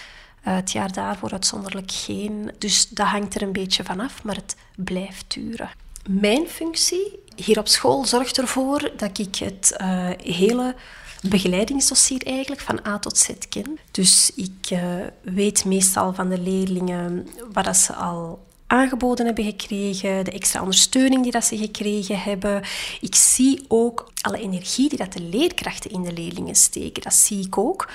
het 0.55 0.73
jaar 0.73 0.93
daarvoor 0.93 1.33
uitzonderlijk 1.33 1.93
geen. 1.93 2.51
Dus 2.59 2.89
dat 2.89 3.07
hangt 3.07 3.35
er 3.35 3.43
een 3.43 3.53
beetje 3.53 3.85
vanaf, 3.85 4.25
maar 4.25 4.37
het 4.37 4.57
blijft 4.77 5.35
duren. 5.35 5.71
Mijn 6.11 6.47
functie 6.47 7.19
hier 7.37 7.59
op 7.59 7.69
school 7.69 8.05
zorgt 8.05 8.39
ervoor 8.39 8.91
dat 8.97 9.19
ik 9.19 9.37
het 9.37 9.77
uh, 9.81 10.11
hele 10.23 10.75
begeleidingsdossier 11.23 12.27
eigenlijk 12.27 12.61
van 12.61 12.87
A 12.87 12.99
tot 12.99 13.19
Z 13.19 13.31
ken. 13.49 13.79
Dus 13.91 14.31
ik 14.35 14.71
uh, 14.73 14.81
weet 15.23 15.65
meestal 15.65 16.15
van 16.15 16.29
de 16.29 16.41
leerlingen 16.41 17.29
wat 17.53 17.77
ze 17.77 17.95
al 17.95 18.47
aangeboden 18.67 19.27
hebben 19.27 19.45
gekregen, 19.45 20.25
de 20.25 20.31
extra 20.31 20.61
ondersteuning 20.61 21.23
die 21.23 21.33
dat 21.33 21.45
ze 21.45 21.57
gekregen 21.57 22.21
hebben. 22.21 22.63
Ik 23.01 23.15
zie 23.15 23.65
ook 23.69 24.13
alle 24.21 24.39
energie 24.39 24.89
die 24.89 24.99
dat 24.99 25.13
de 25.13 25.23
leerkrachten 25.23 25.91
in 25.91 26.03
de 26.03 26.13
leerlingen 26.13 26.55
steken. 26.55 27.03
Dat 27.03 27.15
zie 27.15 27.45
ik 27.47 27.59
ook. 27.59 27.91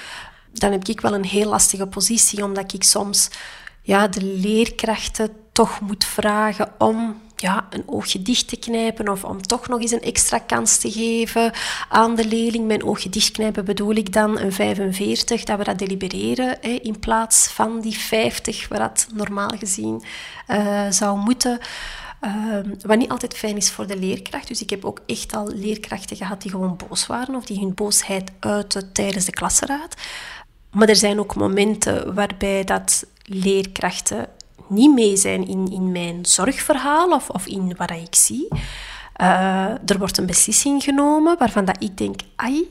Dan 0.52 0.72
heb 0.72 0.88
ik 0.88 1.02
wel 1.02 1.14
een 1.14 1.26
heel 1.26 1.50
lastige 1.50 1.88
positie, 1.88 2.44
omdat 2.44 2.74
ik 2.74 2.84
soms 2.84 3.30
ja, 3.82 4.08
de 4.08 4.24
leerkrachten 4.24 5.30
toch 5.52 5.80
moet 5.80 6.06
vragen 6.06 6.74
om 6.78 7.22
ja, 7.44 7.68
een 7.70 7.84
oogje 7.86 8.22
dicht 8.22 8.48
te 8.48 8.58
knijpen 8.58 9.10
of 9.10 9.24
om 9.24 9.42
toch 9.42 9.68
nog 9.68 9.82
eens 9.82 9.92
een 9.92 10.02
extra 10.02 10.40
kans 10.40 10.78
te 10.78 10.92
geven 10.92 11.52
aan 11.90 12.16
de 12.16 12.28
leerling. 12.28 12.68
Mijn 12.68 12.84
oogje 12.84 13.10
dichtknijpen 13.10 13.66
bedoel 13.66 13.96
ik 13.96 14.14
dan 14.14 14.40
een 14.40 14.52
45, 14.52 15.44
dat 15.44 15.58
we 15.58 15.64
dat 15.64 15.78
delibereren 15.78 16.58
hè, 16.62 16.70
in 16.70 17.00
plaats 17.00 17.48
van 17.48 17.82
die 17.82 17.98
50, 17.98 18.68
waar 18.68 18.80
dat 18.80 19.08
normaal 19.14 19.50
gezien 19.60 20.04
uh, 20.48 20.86
zou 20.90 21.18
moeten. 21.18 21.60
Uh, 22.22 22.58
wat 22.82 22.98
niet 22.98 23.10
altijd 23.10 23.38
fijn 23.38 23.58
is 23.58 23.72
voor 23.72 23.88
de 23.88 23.98
leerkracht. 23.98 24.48
Dus 24.48 24.62
ik 24.62 24.70
heb 24.70 24.86
ook 24.86 25.00
echt 25.06 25.36
al 25.36 25.48
leerkrachten 25.48 26.18
gehad 26.18 26.42
die 26.42 26.52
gewoon 26.52 26.80
boos 26.88 27.08
waren 27.08 27.36
of 27.36 27.46
die 27.46 27.60
hun 27.60 27.74
boosheid 27.74 28.32
uiten 28.40 28.92
tijdens 28.92 29.26
de 29.26 29.32
klassenraad. 29.32 29.96
Maar 30.72 30.90
er 30.90 30.96
zijn 30.96 31.20
ook 31.20 31.36
momenten 31.36 32.14
waarbij 32.14 32.64
dat 32.64 33.06
leerkrachten 33.24 34.28
niet 34.74 34.94
mee 34.94 35.16
zijn 35.16 35.48
in, 35.48 35.72
in 35.72 35.92
mijn 35.92 36.26
zorgverhaal 36.26 37.12
of, 37.12 37.30
of 37.30 37.48
in 37.48 37.76
wat 37.78 37.92
ik 37.92 38.16
zie. 38.16 38.48
Uh, 39.22 39.68
er 39.68 39.98
wordt 39.98 40.18
een 40.18 40.26
beslissing 40.26 40.84
genomen 40.84 41.38
waarvan 41.38 41.66
dat 41.66 41.84
ik 41.84 41.98
denk, 41.98 42.20
ai, 42.36 42.68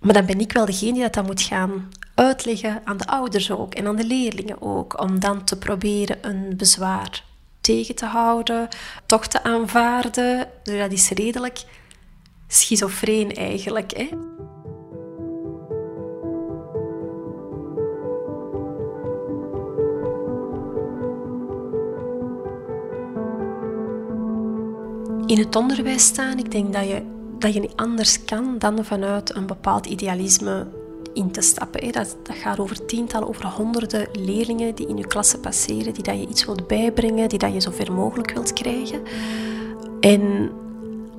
maar 0.00 0.14
dan 0.14 0.26
ben 0.26 0.40
ik 0.40 0.52
wel 0.52 0.64
degene 0.64 0.92
die 0.92 1.02
dat 1.02 1.14
dan 1.14 1.24
moet 1.24 1.42
gaan 1.42 1.88
uitleggen 2.14 2.80
aan 2.84 2.96
de 2.96 3.06
ouders 3.06 3.50
ook 3.50 3.74
en 3.74 3.86
aan 3.86 3.96
de 3.96 4.06
leerlingen 4.06 4.62
ook, 4.62 5.00
om 5.00 5.20
dan 5.20 5.44
te 5.44 5.58
proberen 5.58 6.18
een 6.20 6.56
bezwaar 6.56 7.24
tegen 7.60 7.94
te 7.94 8.06
houden, 8.06 8.68
toch 9.06 9.26
te 9.26 9.42
aanvaarden. 9.42 10.48
Dus 10.62 10.78
dat 10.78 10.92
is 10.92 11.08
redelijk 11.08 11.64
schizofreen 12.48 13.34
eigenlijk. 13.34 13.96
Hè? 13.96 14.08
In 25.26 25.38
het 25.38 25.56
onderwijs 25.56 26.04
staan, 26.04 26.38
ik 26.38 26.50
denk 26.50 26.72
dat 26.72 26.84
je, 26.84 27.02
dat 27.38 27.54
je 27.54 27.60
niet 27.60 27.76
anders 27.76 28.24
kan 28.24 28.58
dan 28.58 28.84
vanuit 28.84 29.34
een 29.34 29.46
bepaald 29.46 29.86
idealisme 29.86 30.66
in 31.12 31.30
te 31.30 31.40
stappen. 31.40 31.92
Dat, 31.92 32.16
dat 32.22 32.36
gaat 32.36 32.58
over 32.58 32.86
tientallen, 32.86 33.28
over 33.28 33.46
honderden 33.46 34.08
leerlingen 34.12 34.74
die 34.74 34.86
in 34.86 34.96
je 34.96 35.06
klasse 35.06 35.38
passeren, 35.38 35.94
die 35.94 36.02
dat 36.02 36.20
je 36.20 36.28
iets 36.28 36.44
wilt 36.44 36.66
bijbrengen, 36.66 37.28
die 37.28 37.38
dat 37.38 37.52
je 37.52 37.60
zo 37.60 37.70
ver 37.70 37.92
mogelijk 37.92 38.32
wilt 38.32 38.52
krijgen. 38.52 39.02
En 40.00 40.50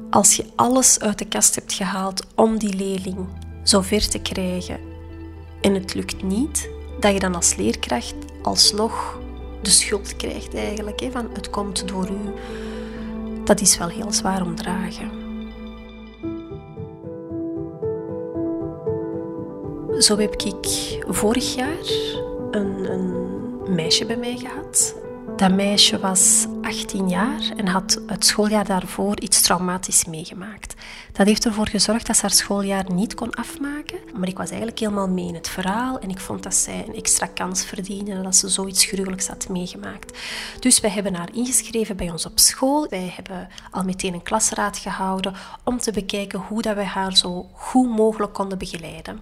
als 0.09 0.35
je 0.35 0.45
alles 0.55 0.99
uit 0.99 1.17
de 1.17 1.27
kast 1.27 1.55
hebt 1.55 1.73
gehaald 1.73 2.23
om 2.35 2.57
die 2.57 2.75
leerling 2.75 3.27
zo 3.63 3.81
ver 3.81 4.09
te 4.09 4.19
krijgen 4.19 4.79
en 5.61 5.73
het 5.73 5.93
lukt 5.93 6.23
niet, 6.23 6.69
dat 6.99 7.13
je 7.13 7.19
dan 7.19 7.35
als 7.35 7.55
leerkracht 7.55 8.15
alsnog 8.41 9.19
de 9.61 9.69
schuld 9.69 10.15
krijgt 10.15 10.55
eigenlijk. 10.55 10.99
Hè, 10.99 11.11
van 11.11 11.29
het 11.33 11.49
komt 11.49 11.87
door 11.87 12.09
u 12.09 12.33
dat 13.45 13.61
is 13.61 13.77
wel 13.77 13.87
heel 13.87 14.11
zwaar 14.11 14.41
om 14.41 14.55
dragen. 14.55 15.11
Zo 19.99 20.17
heb 20.17 20.33
ik 20.41 21.03
vorig 21.07 21.55
jaar 21.55 21.85
een, 22.51 22.91
een 22.91 23.73
meisje 23.75 24.05
bij 24.05 24.17
mij 24.17 24.37
gehad 24.37 24.95
dat 25.35 25.51
meisje 25.51 25.99
was 25.99 26.45
18 26.61 27.09
jaar 27.09 27.51
en 27.55 27.67
had 27.67 28.01
het 28.07 28.25
schooljaar 28.25 28.65
daarvoor 28.65 29.19
iets 29.19 29.41
traumatisch 29.41 30.05
meegemaakt. 30.05 30.73
Dat 31.11 31.27
heeft 31.27 31.45
ervoor 31.45 31.67
gezorgd 31.67 32.07
dat 32.07 32.15
ze 32.15 32.21
haar 32.21 32.31
schooljaar 32.31 32.93
niet 32.93 33.13
kon 33.13 33.31
afmaken. 33.31 33.99
Maar 34.13 34.27
ik 34.27 34.37
was 34.37 34.47
eigenlijk 34.47 34.79
helemaal 34.79 35.07
mee 35.07 35.27
in 35.27 35.33
het 35.33 35.49
verhaal 35.49 35.99
en 35.99 36.09
ik 36.09 36.19
vond 36.19 36.43
dat 36.43 36.53
zij 36.53 36.83
een 36.87 36.95
extra 36.95 37.25
kans 37.25 37.65
verdiende 37.65 38.11
en 38.11 38.23
dat 38.23 38.35
ze 38.35 38.49
zoiets 38.49 38.85
gruwelijks 38.85 39.27
had 39.27 39.49
meegemaakt. 39.49 40.17
Dus 40.59 40.79
wij 40.79 40.91
hebben 40.91 41.15
haar 41.15 41.29
ingeschreven 41.33 41.95
bij 41.95 42.11
ons 42.11 42.25
op 42.25 42.39
school. 42.39 42.87
Wij 42.89 43.13
hebben 43.15 43.47
al 43.71 43.83
meteen 43.83 44.13
een 44.13 44.23
klasraad 44.23 44.77
gehouden 44.77 45.33
om 45.63 45.79
te 45.79 45.91
bekijken 45.91 46.39
hoe 46.39 46.61
dat 46.61 46.75
wij 46.75 46.85
haar 46.85 47.15
zo 47.17 47.49
goed 47.53 47.89
mogelijk 47.89 48.33
konden 48.33 48.57
begeleiden. 48.57 49.19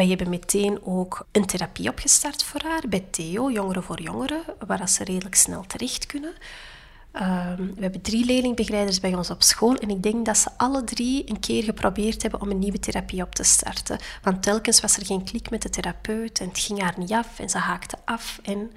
Wij 0.00 0.08
hebben 0.08 0.28
meteen 0.28 0.78
ook 0.84 1.26
een 1.32 1.46
therapie 1.46 1.88
opgestart 1.88 2.44
voor 2.44 2.60
haar 2.64 2.82
bij 2.88 3.04
Theo, 3.10 3.50
Jongeren 3.50 3.82
voor 3.82 4.00
Jongeren, 4.00 4.42
waar 4.66 4.88
ze 4.88 5.04
redelijk 5.04 5.34
snel 5.34 5.64
terecht 5.66 6.06
kunnen. 6.06 6.32
Ehm, 7.12 7.66
we 7.74 7.82
hebben 7.82 8.00
drie 8.00 8.24
leerlingbegeleiders 8.24 9.00
bij 9.00 9.14
ons 9.14 9.30
op 9.30 9.42
school 9.42 9.76
en 9.76 9.90
ik 9.90 10.02
denk 10.02 10.26
dat 10.26 10.36
ze 10.36 10.50
alle 10.56 10.84
drie 10.84 11.30
een 11.30 11.40
keer 11.40 11.62
geprobeerd 11.62 12.22
hebben 12.22 12.40
om 12.40 12.50
een 12.50 12.58
nieuwe 12.58 12.78
therapie 12.78 13.22
op 13.22 13.34
te 13.34 13.42
starten. 13.42 13.98
Want 14.22 14.42
telkens 14.42 14.80
was 14.80 14.96
er 14.96 15.06
geen 15.06 15.24
klik 15.24 15.50
met 15.50 15.62
de 15.62 15.70
therapeut 15.70 16.40
en 16.40 16.48
het 16.48 16.58
ging 16.58 16.80
haar 16.80 16.94
niet 16.96 17.12
af 17.12 17.38
en 17.38 17.48
ze 17.48 17.58
haakte 17.58 17.96
af. 18.04 18.40
En 18.42 18.70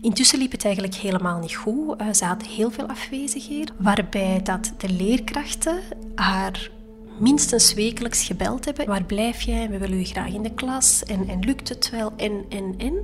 intussen 0.00 0.38
liep 0.38 0.52
het 0.52 0.64
eigenlijk 0.64 0.94
helemaal 0.94 1.38
niet 1.38 1.54
goed. 1.54 2.00
Uh, 2.00 2.12
ze 2.12 2.24
had 2.24 2.46
heel 2.46 2.70
veel 2.70 2.86
afwezigheden, 2.86 3.74
waarbij 3.78 4.40
dat 4.42 4.72
de 4.76 4.88
leerkrachten 4.88 5.80
haar 6.14 6.70
minstens 7.16 7.74
wekelijks 7.74 8.24
gebeld 8.24 8.64
hebben. 8.64 8.86
Waar 8.86 9.04
blijf 9.04 9.40
jij? 9.40 9.70
We 9.70 9.78
willen 9.78 9.98
u 9.98 10.04
graag 10.04 10.32
in 10.32 10.42
de 10.42 10.54
klas. 10.54 11.02
En, 11.04 11.28
en 11.28 11.40
lukt 11.40 11.68
het 11.68 11.90
wel? 11.90 12.12
En, 12.16 12.44
en, 12.48 12.74
en. 12.78 12.94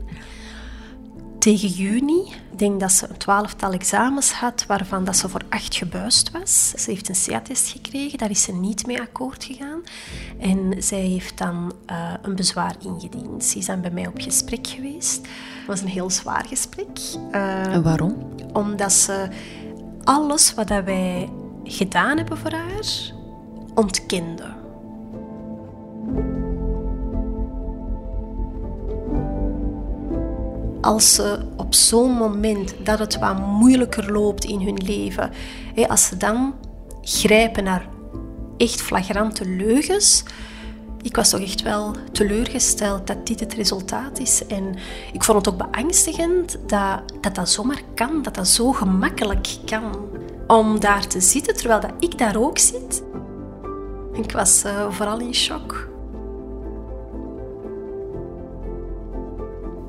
Tegen 1.38 1.68
juni, 1.68 2.20
ik 2.52 2.58
denk 2.58 2.80
dat 2.80 2.92
ze 2.92 3.08
een 3.08 3.16
twaalftal 3.16 3.72
examens 3.72 4.32
had, 4.32 4.64
waarvan 4.66 5.04
dat 5.04 5.16
ze 5.16 5.28
voor 5.28 5.42
acht 5.48 5.76
gebuist 5.76 6.30
was. 6.30 6.68
Ze 6.76 6.90
heeft 6.90 7.08
een 7.08 7.14
CA-test 7.26 7.68
gekregen, 7.68 8.18
daar 8.18 8.30
is 8.30 8.42
ze 8.42 8.52
niet 8.52 8.86
mee 8.86 9.00
akkoord 9.00 9.44
gegaan. 9.44 9.80
En 10.38 10.82
zij 10.82 11.00
heeft 11.00 11.38
dan 11.38 11.72
uh, 11.90 12.12
een 12.22 12.36
bezwaar 12.36 12.74
ingediend. 12.84 13.44
Ze 13.44 13.58
is 13.58 13.66
dan 13.66 13.80
bij 13.80 13.90
mij 13.90 14.06
op 14.06 14.20
gesprek 14.20 14.66
geweest. 14.66 15.16
Het 15.16 15.66
was 15.66 15.80
een 15.80 15.88
heel 15.88 16.10
zwaar 16.10 16.44
gesprek. 16.48 16.98
Uh, 17.32 17.74
en 17.74 17.82
waarom? 17.82 18.16
Omdat 18.52 18.92
ze 18.92 19.28
alles 20.04 20.54
wat 20.54 20.68
wij 20.68 21.28
gedaan 21.64 22.16
hebben 22.16 22.38
voor 22.38 22.52
haar, 22.52 23.12
ontkende. 23.80 24.44
Als 30.80 31.14
ze 31.14 31.38
op 31.56 31.74
zo'n 31.74 32.12
moment 32.12 32.74
dat 32.84 32.98
het 32.98 33.18
wat 33.18 33.38
moeilijker 33.38 34.12
loopt 34.12 34.44
in 34.44 34.60
hun 34.60 34.80
leven, 34.84 35.30
als 35.88 36.06
ze 36.06 36.16
dan 36.16 36.54
grijpen 37.02 37.64
naar 37.64 37.88
echt 38.56 38.82
flagrante 38.82 39.48
leugens, 39.48 40.24
ik 41.02 41.16
was 41.16 41.30
toch 41.30 41.40
echt 41.40 41.62
wel 41.62 41.94
teleurgesteld 42.12 43.06
dat 43.06 43.26
dit 43.26 43.40
het 43.40 43.54
resultaat 43.54 44.18
is. 44.18 44.46
En 44.46 44.76
ik 45.12 45.24
vond 45.24 45.46
het 45.46 45.54
ook 45.54 45.70
beangstigend 45.70 46.58
dat 46.66 47.02
dat, 47.20 47.34
dat 47.34 47.50
zomaar 47.50 47.82
kan, 47.94 48.22
dat 48.22 48.34
dat 48.34 48.48
zo 48.48 48.72
gemakkelijk 48.72 49.48
kan. 49.64 50.08
Om 50.46 50.80
daar 50.80 51.06
te 51.06 51.20
zitten 51.20 51.56
terwijl 51.56 51.80
dat 51.80 51.92
ik 51.98 52.18
daar 52.18 52.36
ook 52.36 52.58
zit 52.58 53.02
ik 54.24 54.32
was 54.32 54.64
uh, 54.64 54.90
vooral 54.90 55.20
in 55.20 55.34
shock. 55.34 55.88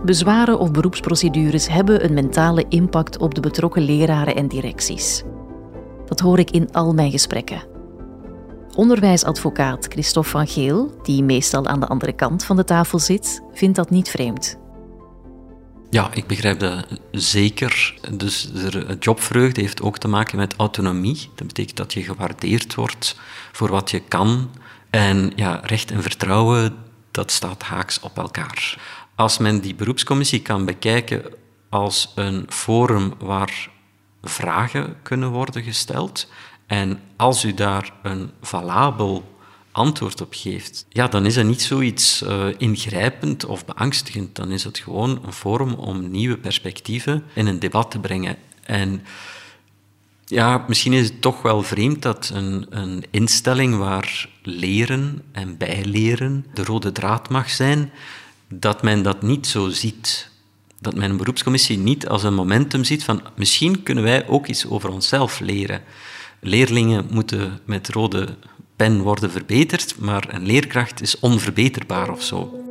Bezwaren 0.06 0.60
of 0.60 0.72
beroepsprocedures 0.72 1.68
hebben 1.68 2.04
een 2.06 2.14
mentale 2.14 2.66
impact 2.70 3.18
op 3.18 3.36
de 3.36 3.42
betrokken 3.42 3.82
leraren 3.82 4.36
en 4.36 4.48
directies. 4.48 5.24
Dat 6.06 6.20
hoor 6.20 6.40
ik 6.40 6.52
in 6.52 6.72
al 6.72 6.94
mijn 6.94 7.12
gesprekken. 7.12 7.64
Onderwijsadvocaat 8.76 9.86
Christophe 9.90 10.30
van 10.30 10.48
Geel, 10.48 10.92
die 11.04 11.24
meestal 11.24 11.68
aan 11.68 11.80
de 11.80 11.88
andere 11.88 12.14
kant 12.14 12.44
van 12.44 12.56
de 12.56 12.64
tafel 12.64 13.00
zit, 13.00 13.42
vindt 13.52 13.76
dat 13.76 13.90
niet 13.90 14.10
vreemd. 14.10 14.61
Ja, 15.92 16.10
ik 16.14 16.28
begrijp 16.28 16.60
dat 16.60 16.86
zeker. 17.12 17.94
Dus 18.12 18.52
de 18.52 18.98
jobvreugde 19.00 19.62
heeft 19.62 19.82
ook 19.82 19.98
te 19.98 20.08
maken 20.08 20.38
met 20.38 20.56
autonomie. 20.56 21.30
Dat 21.36 21.48
betekent 21.48 21.78
dat 21.78 21.94
je 21.94 22.04
gewaardeerd 22.04 22.76
wordt 22.76 23.20
voor 23.52 23.70
wat 23.70 23.92
je 23.92 24.00
kan. 24.00 24.52
En 24.90 25.32
ja, 25.36 25.60
recht 25.64 25.92
en 25.92 26.02
vertrouwen, 26.02 26.76
dat 27.12 27.32
staat 27.32 27.64
haaks 27.64 28.00
op 28.00 28.18
elkaar. 28.18 28.78
Als 29.16 29.38
men 29.38 29.60
die 29.60 29.76
beroepscommissie 29.76 30.42
kan 30.42 30.66
bekijken 30.66 31.24
als 31.70 32.12
een 32.16 32.46
forum 32.50 33.14
waar 33.20 33.70
vragen 34.22 34.96
kunnen 35.02 35.30
worden 35.30 35.64
gesteld, 35.64 36.28
en 36.68 37.00
als 37.18 37.44
u 37.44 37.54
daar 37.54 37.94
een 38.04 38.32
valabel 38.42 39.31
antwoord 39.72 40.22
op 40.22 40.34
geeft, 40.34 40.86
ja, 40.90 41.08
dan 41.08 41.26
is 41.26 41.34
dat 41.34 41.46
niet 41.46 41.62
zoiets 41.62 42.22
uh, 42.22 42.46
ingrijpend 42.58 43.46
of 43.46 43.66
beangstigend. 43.66 44.36
Dan 44.36 44.52
is 44.52 44.64
het 44.64 44.78
gewoon 44.78 45.22
een 45.26 45.34
forum 45.34 45.74
om 45.74 46.12
nieuwe 46.12 46.38
perspectieven 46.38 47.24
in 47.34 47.48
een 47.48 47.60
debat 47.60 47.92
te 47.92 48.00
brengen. 48.00 48.38
En 48.64 49.04
ja, 50.26 50.66
misschien 50.68 50.94
is 50.94 51.08
het 51.08 51.22
toch 51.22 51.42
wel 51.42 51.64
vreemd 51.64 52.02
dat 52.02 52.32
een, 52.34 52.66
een 52.70 53.04
instelling 53.10 53.78
waar 53.78 54.30
leren 54.44 55.22
en 55.32 55.58
bijleren 55.58 56.46
de 56.54 56.64
rode 56.64 56.92
draad 56.92 57.30
mag 57.30 57.50
zijn, 57.50 57.92
dat 58.48 58.84
men 58.84 59.04
dat 59.04 59.22
niet 59.22 59.48
zo 59.48 59.70
ziet. 59.70 60.30
dat 60.80 60.96
mijn 60.96 61.18
beroepscommissie 61.18 61.78
niet 61.78 62.08
als 62.08 62.24
een 62.24 62.34
momentum 62.34 62.84
ziet 62.84 63.04
van 63.04 63.22
misschien 63.36 63.84
kunnen 63.84 64.04
wij 64.04 64.28
ook 64.28 64.48
iets 64.48 64.68
over 64.68 64.90
onszelf 64.90 65.40
leren. 65.40 65.84
Leerlingen 66.40 67.08
moeten 67.12 67.60
met 67.66 67.90
rode 67.90 68.38
pen 68.82 69.02
worden 69.02 69.32
verbeterd, 69.32 70.00
maar 70.00 70.34
een 70.34 70.46
leerkracht 70.46 71.02
is 71.02 71.20
onverbeterbaar 71.20 72.12
of 72.12 72.22
zo. 72.22 72.62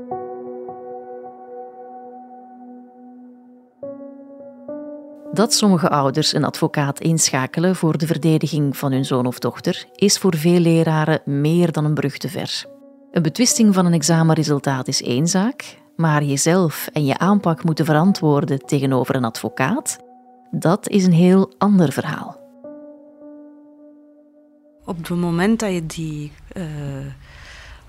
Dat 5.32 5.54
sommige 5.54 5.88
ouders 5.88 6.34
een 6.34 6.44
advocaat 6.44 7.00
inschakelen 7.00 7.76
voor 7.76 7.98
de 7.98 8.06
verdediging 8.06 8.76
van 8.76 8.92
hun 8.92 9.04
zoon 9.04 9.26
of 9.26 9.38
dochter 9.38 9.84
is 9.94 10.18
voor 10.18 10.36
veel 10.36 10.58
leraren 10.58 11.20
meer 11.24 11.72
dan 11.72 11.84
een 11.84 11.94
brug 11.94 12.16
te 12.16 12.28
ver. 12.28 12.64
Een 13.10 13.22
betwisting 13.22 13.74
van 13.74 13.86
een 13.86 13.92
examenresultaat 13.92 14.88
is 14.88 15.02
één 15.02 15.26
zaak, 15.26 15.78
maar 15.96 16.22
jezelf 16.22 16.88
en 16.92 17.04
je 17.04 17.18
aanpak 17.18 17.64
moeten 17.64 17.84
verantwoorden 17.84 18.58
tegenover 18.58 19.14
een 19.14 19.24
advocaat, 19.24 19.98
dat 20.50 20.88
is 20.88 21.04
een 21.04 21.12
heel 21.12 21.52
ander 21.58 21.92
verhaal. 21.92 22.39
Op 24.90 24.96
het 24.96 25.08
moment 25.08 25.60
dat 25.60 25.72
je 25.72 25.86
die 25.86 26.32
uh, 26.56 26.64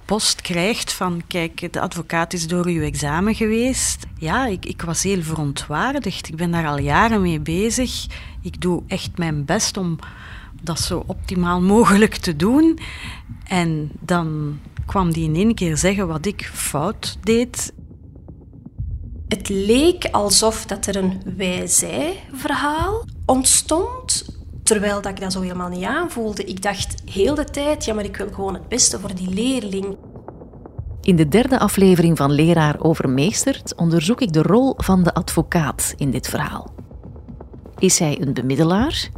post 0.05 0.41
krijgt 0.41 0.93
van 0.93 1.21
kijk, 1.27 1.73
de 1.73 1.79
advocaat 1.79 2.33
is 2.33 2.47
door 2.47 2.65
uw 2.65 2.81
examen 2.81 3.35
geweest. 3.35 4.05
Ja, 4.17 4.45
ik, 4.45 4.65
ik 4.65 4.81
was 4.81 5.03
heel 5.03 5.21
verontwaardigd. 5.21 6.27
Ik 6.27 6.35
ben 6.35 6.51
daar 6.51 6.67
al 6.67 6.79
jaren 6.79 7.21
mee 7.21 7.39
bezig. 7.39 8.05
Ik 8.41 8.61
doe 8.61 8.83
echt 8.87 9.17
mijn 9.17 9.45
best 9.45 9.77
om 9.77 9.99
dat 10.61 10.79
zo 10.79 11.03
optimaal 11.07 11.61
mogelijk 11.61 12.15
te 12.15 12.35
doen. 12.35 12.79
En 13.43 13.91
dan 13.99 14.59
kwam 14.85 15.11
die 15.11 15.23
in 15.23 15.35
één 15.35 15.55
keer 15.55 15.77
zeggen 15.77 16.07
wat 16.07 16.25
ik 16.25 16.49
fout 16.53 17.17
deed. 17.23 17.73
Het 19.27 19.49
leek 19.49 20.05
alsof 20.05 20.65
dat 20.65 20.85
er 20.85 20.95
een 20.95 21.21
wij-zij-verhaal 21.37 23.05
ontstond, 23.25 24.25
terwijl 24.71 25.01
dat 25.01 25.11
ik 25.11 25.19
dat 25.19 25.31
zo 25.31 25.41
helemaal 25.41 25.69
niet 25.69 25.83
aanvoelde. 25.83 26.43
Ik 26.43 26.61
dacht 26.61 27.01
heel 27.11 27.35
de 27.35 27.43
tijd, 27.43 27.85
ja, 27.85 27.93
maar 27.93 28.03
ik 28.03 28.17
wil 28.17 28.27
gewoon 28.33 28.53
het 28.53 28.67
beste 28.67 28.99
voor 28.99 29.15
die 29.15 29.29
leerling. 29.29 29.97
In 31.01 31.15
de 31.15 31.27
derde 31.27 31.59
aflevering 31.59 32.17
van 32.17 32.31
Leraar 32.31 32.75
Overmeesterd 32.79 33.75
onderzoek 33.75 34.21
ik 34.21 34.33
de 34.33 34.41
rol 34.41 34.73
van 34.77 35.03
de 35.03 35.13
advocaat 35.13 35.93
in 35.97 36.11
dit 36.11 36.27
verhaal. 36.27 36.73
Is 37.79 37.99
hij 37.99 38.21
een 38.21 38.33
bemiddelaar 38.33 39.09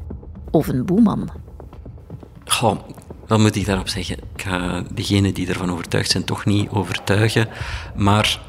of 0.51 0.67
een 0.67 0.85
boeman? 0.85 1.29
Goh, 2.45 2.77
wat 3.27 3.39
moet 3.39 3.55
ik 3.55 3.65
daarop 3.65 3.87
zeggen? 3.87 4.17
Ik 4.35 4.41
ga 4.41 4.83
degenen 4.93 5.33
die 5.33 5.47
ervan 5.47 5.71
overtuigd 5.71 6.11
zijn 6.11 6.23
toch 6.23 6.45
niet 6.45 6.69
overtuigen, 6.69 7.47
maar 7.95 8.41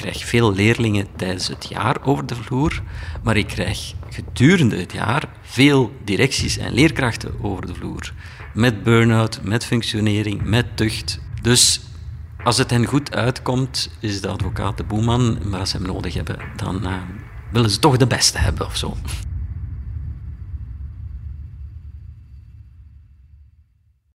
krijg 0.00 0.24
veel 0.24 0.54
leerlingen 0.54 1.06
tijdens 1.16 1.48
het 1.48 1.66
jaar 1.68 1.96
over 2.02 2.26
de 2.26 2.34
vloer, 2.34 2.82
maar 3.22 3.36
ik 3.36 3.46
krijg 3.46 3.94
gedurende 4.10 4.76
het 4.76 4.92
jaar 4.92 5.28
veel 5.42 5.92
directies 6.04 6.58
en 6.58 6.72
leerkrachten 6.72 7.34
over 7.42 7.66
de 7.66 7.74
vloer. 7.74 8.12
Met 8.54 8.82
burn-out, 8.82 9.40
met 9.42 9.64
functionering, 9.64 10.42
met 10.44 10.76
tucht. 10.76 11.20
Dus 11.42 11.80
als 12.44 12.58
het 12.58 12.70
hen 12.70 12.86
goed 12.86 13.14
uitkomt, 13.14 13.90
is 14.00 14.20
de 14.20 14.28
advocaat 14.28 14.76
de 14.76 14.84
boeman, 14.84 15.38
maar 15.44 15.60
als 15.60 15.70
ze 15.70 15.76
hem 15.76 15.86
nodig 15.86 16.14
hebben, 16.14 16.38
dan 16.56 16.86
uh, 16.86 16.94
willen 17.52 17.70
ze 17.70 17.78
toch 17.78 17.96
de 17.96 18.06
beste 18.06 18.38
hebben 18.38 18.66
of 18.66 18.76
zo. 18.76 18.96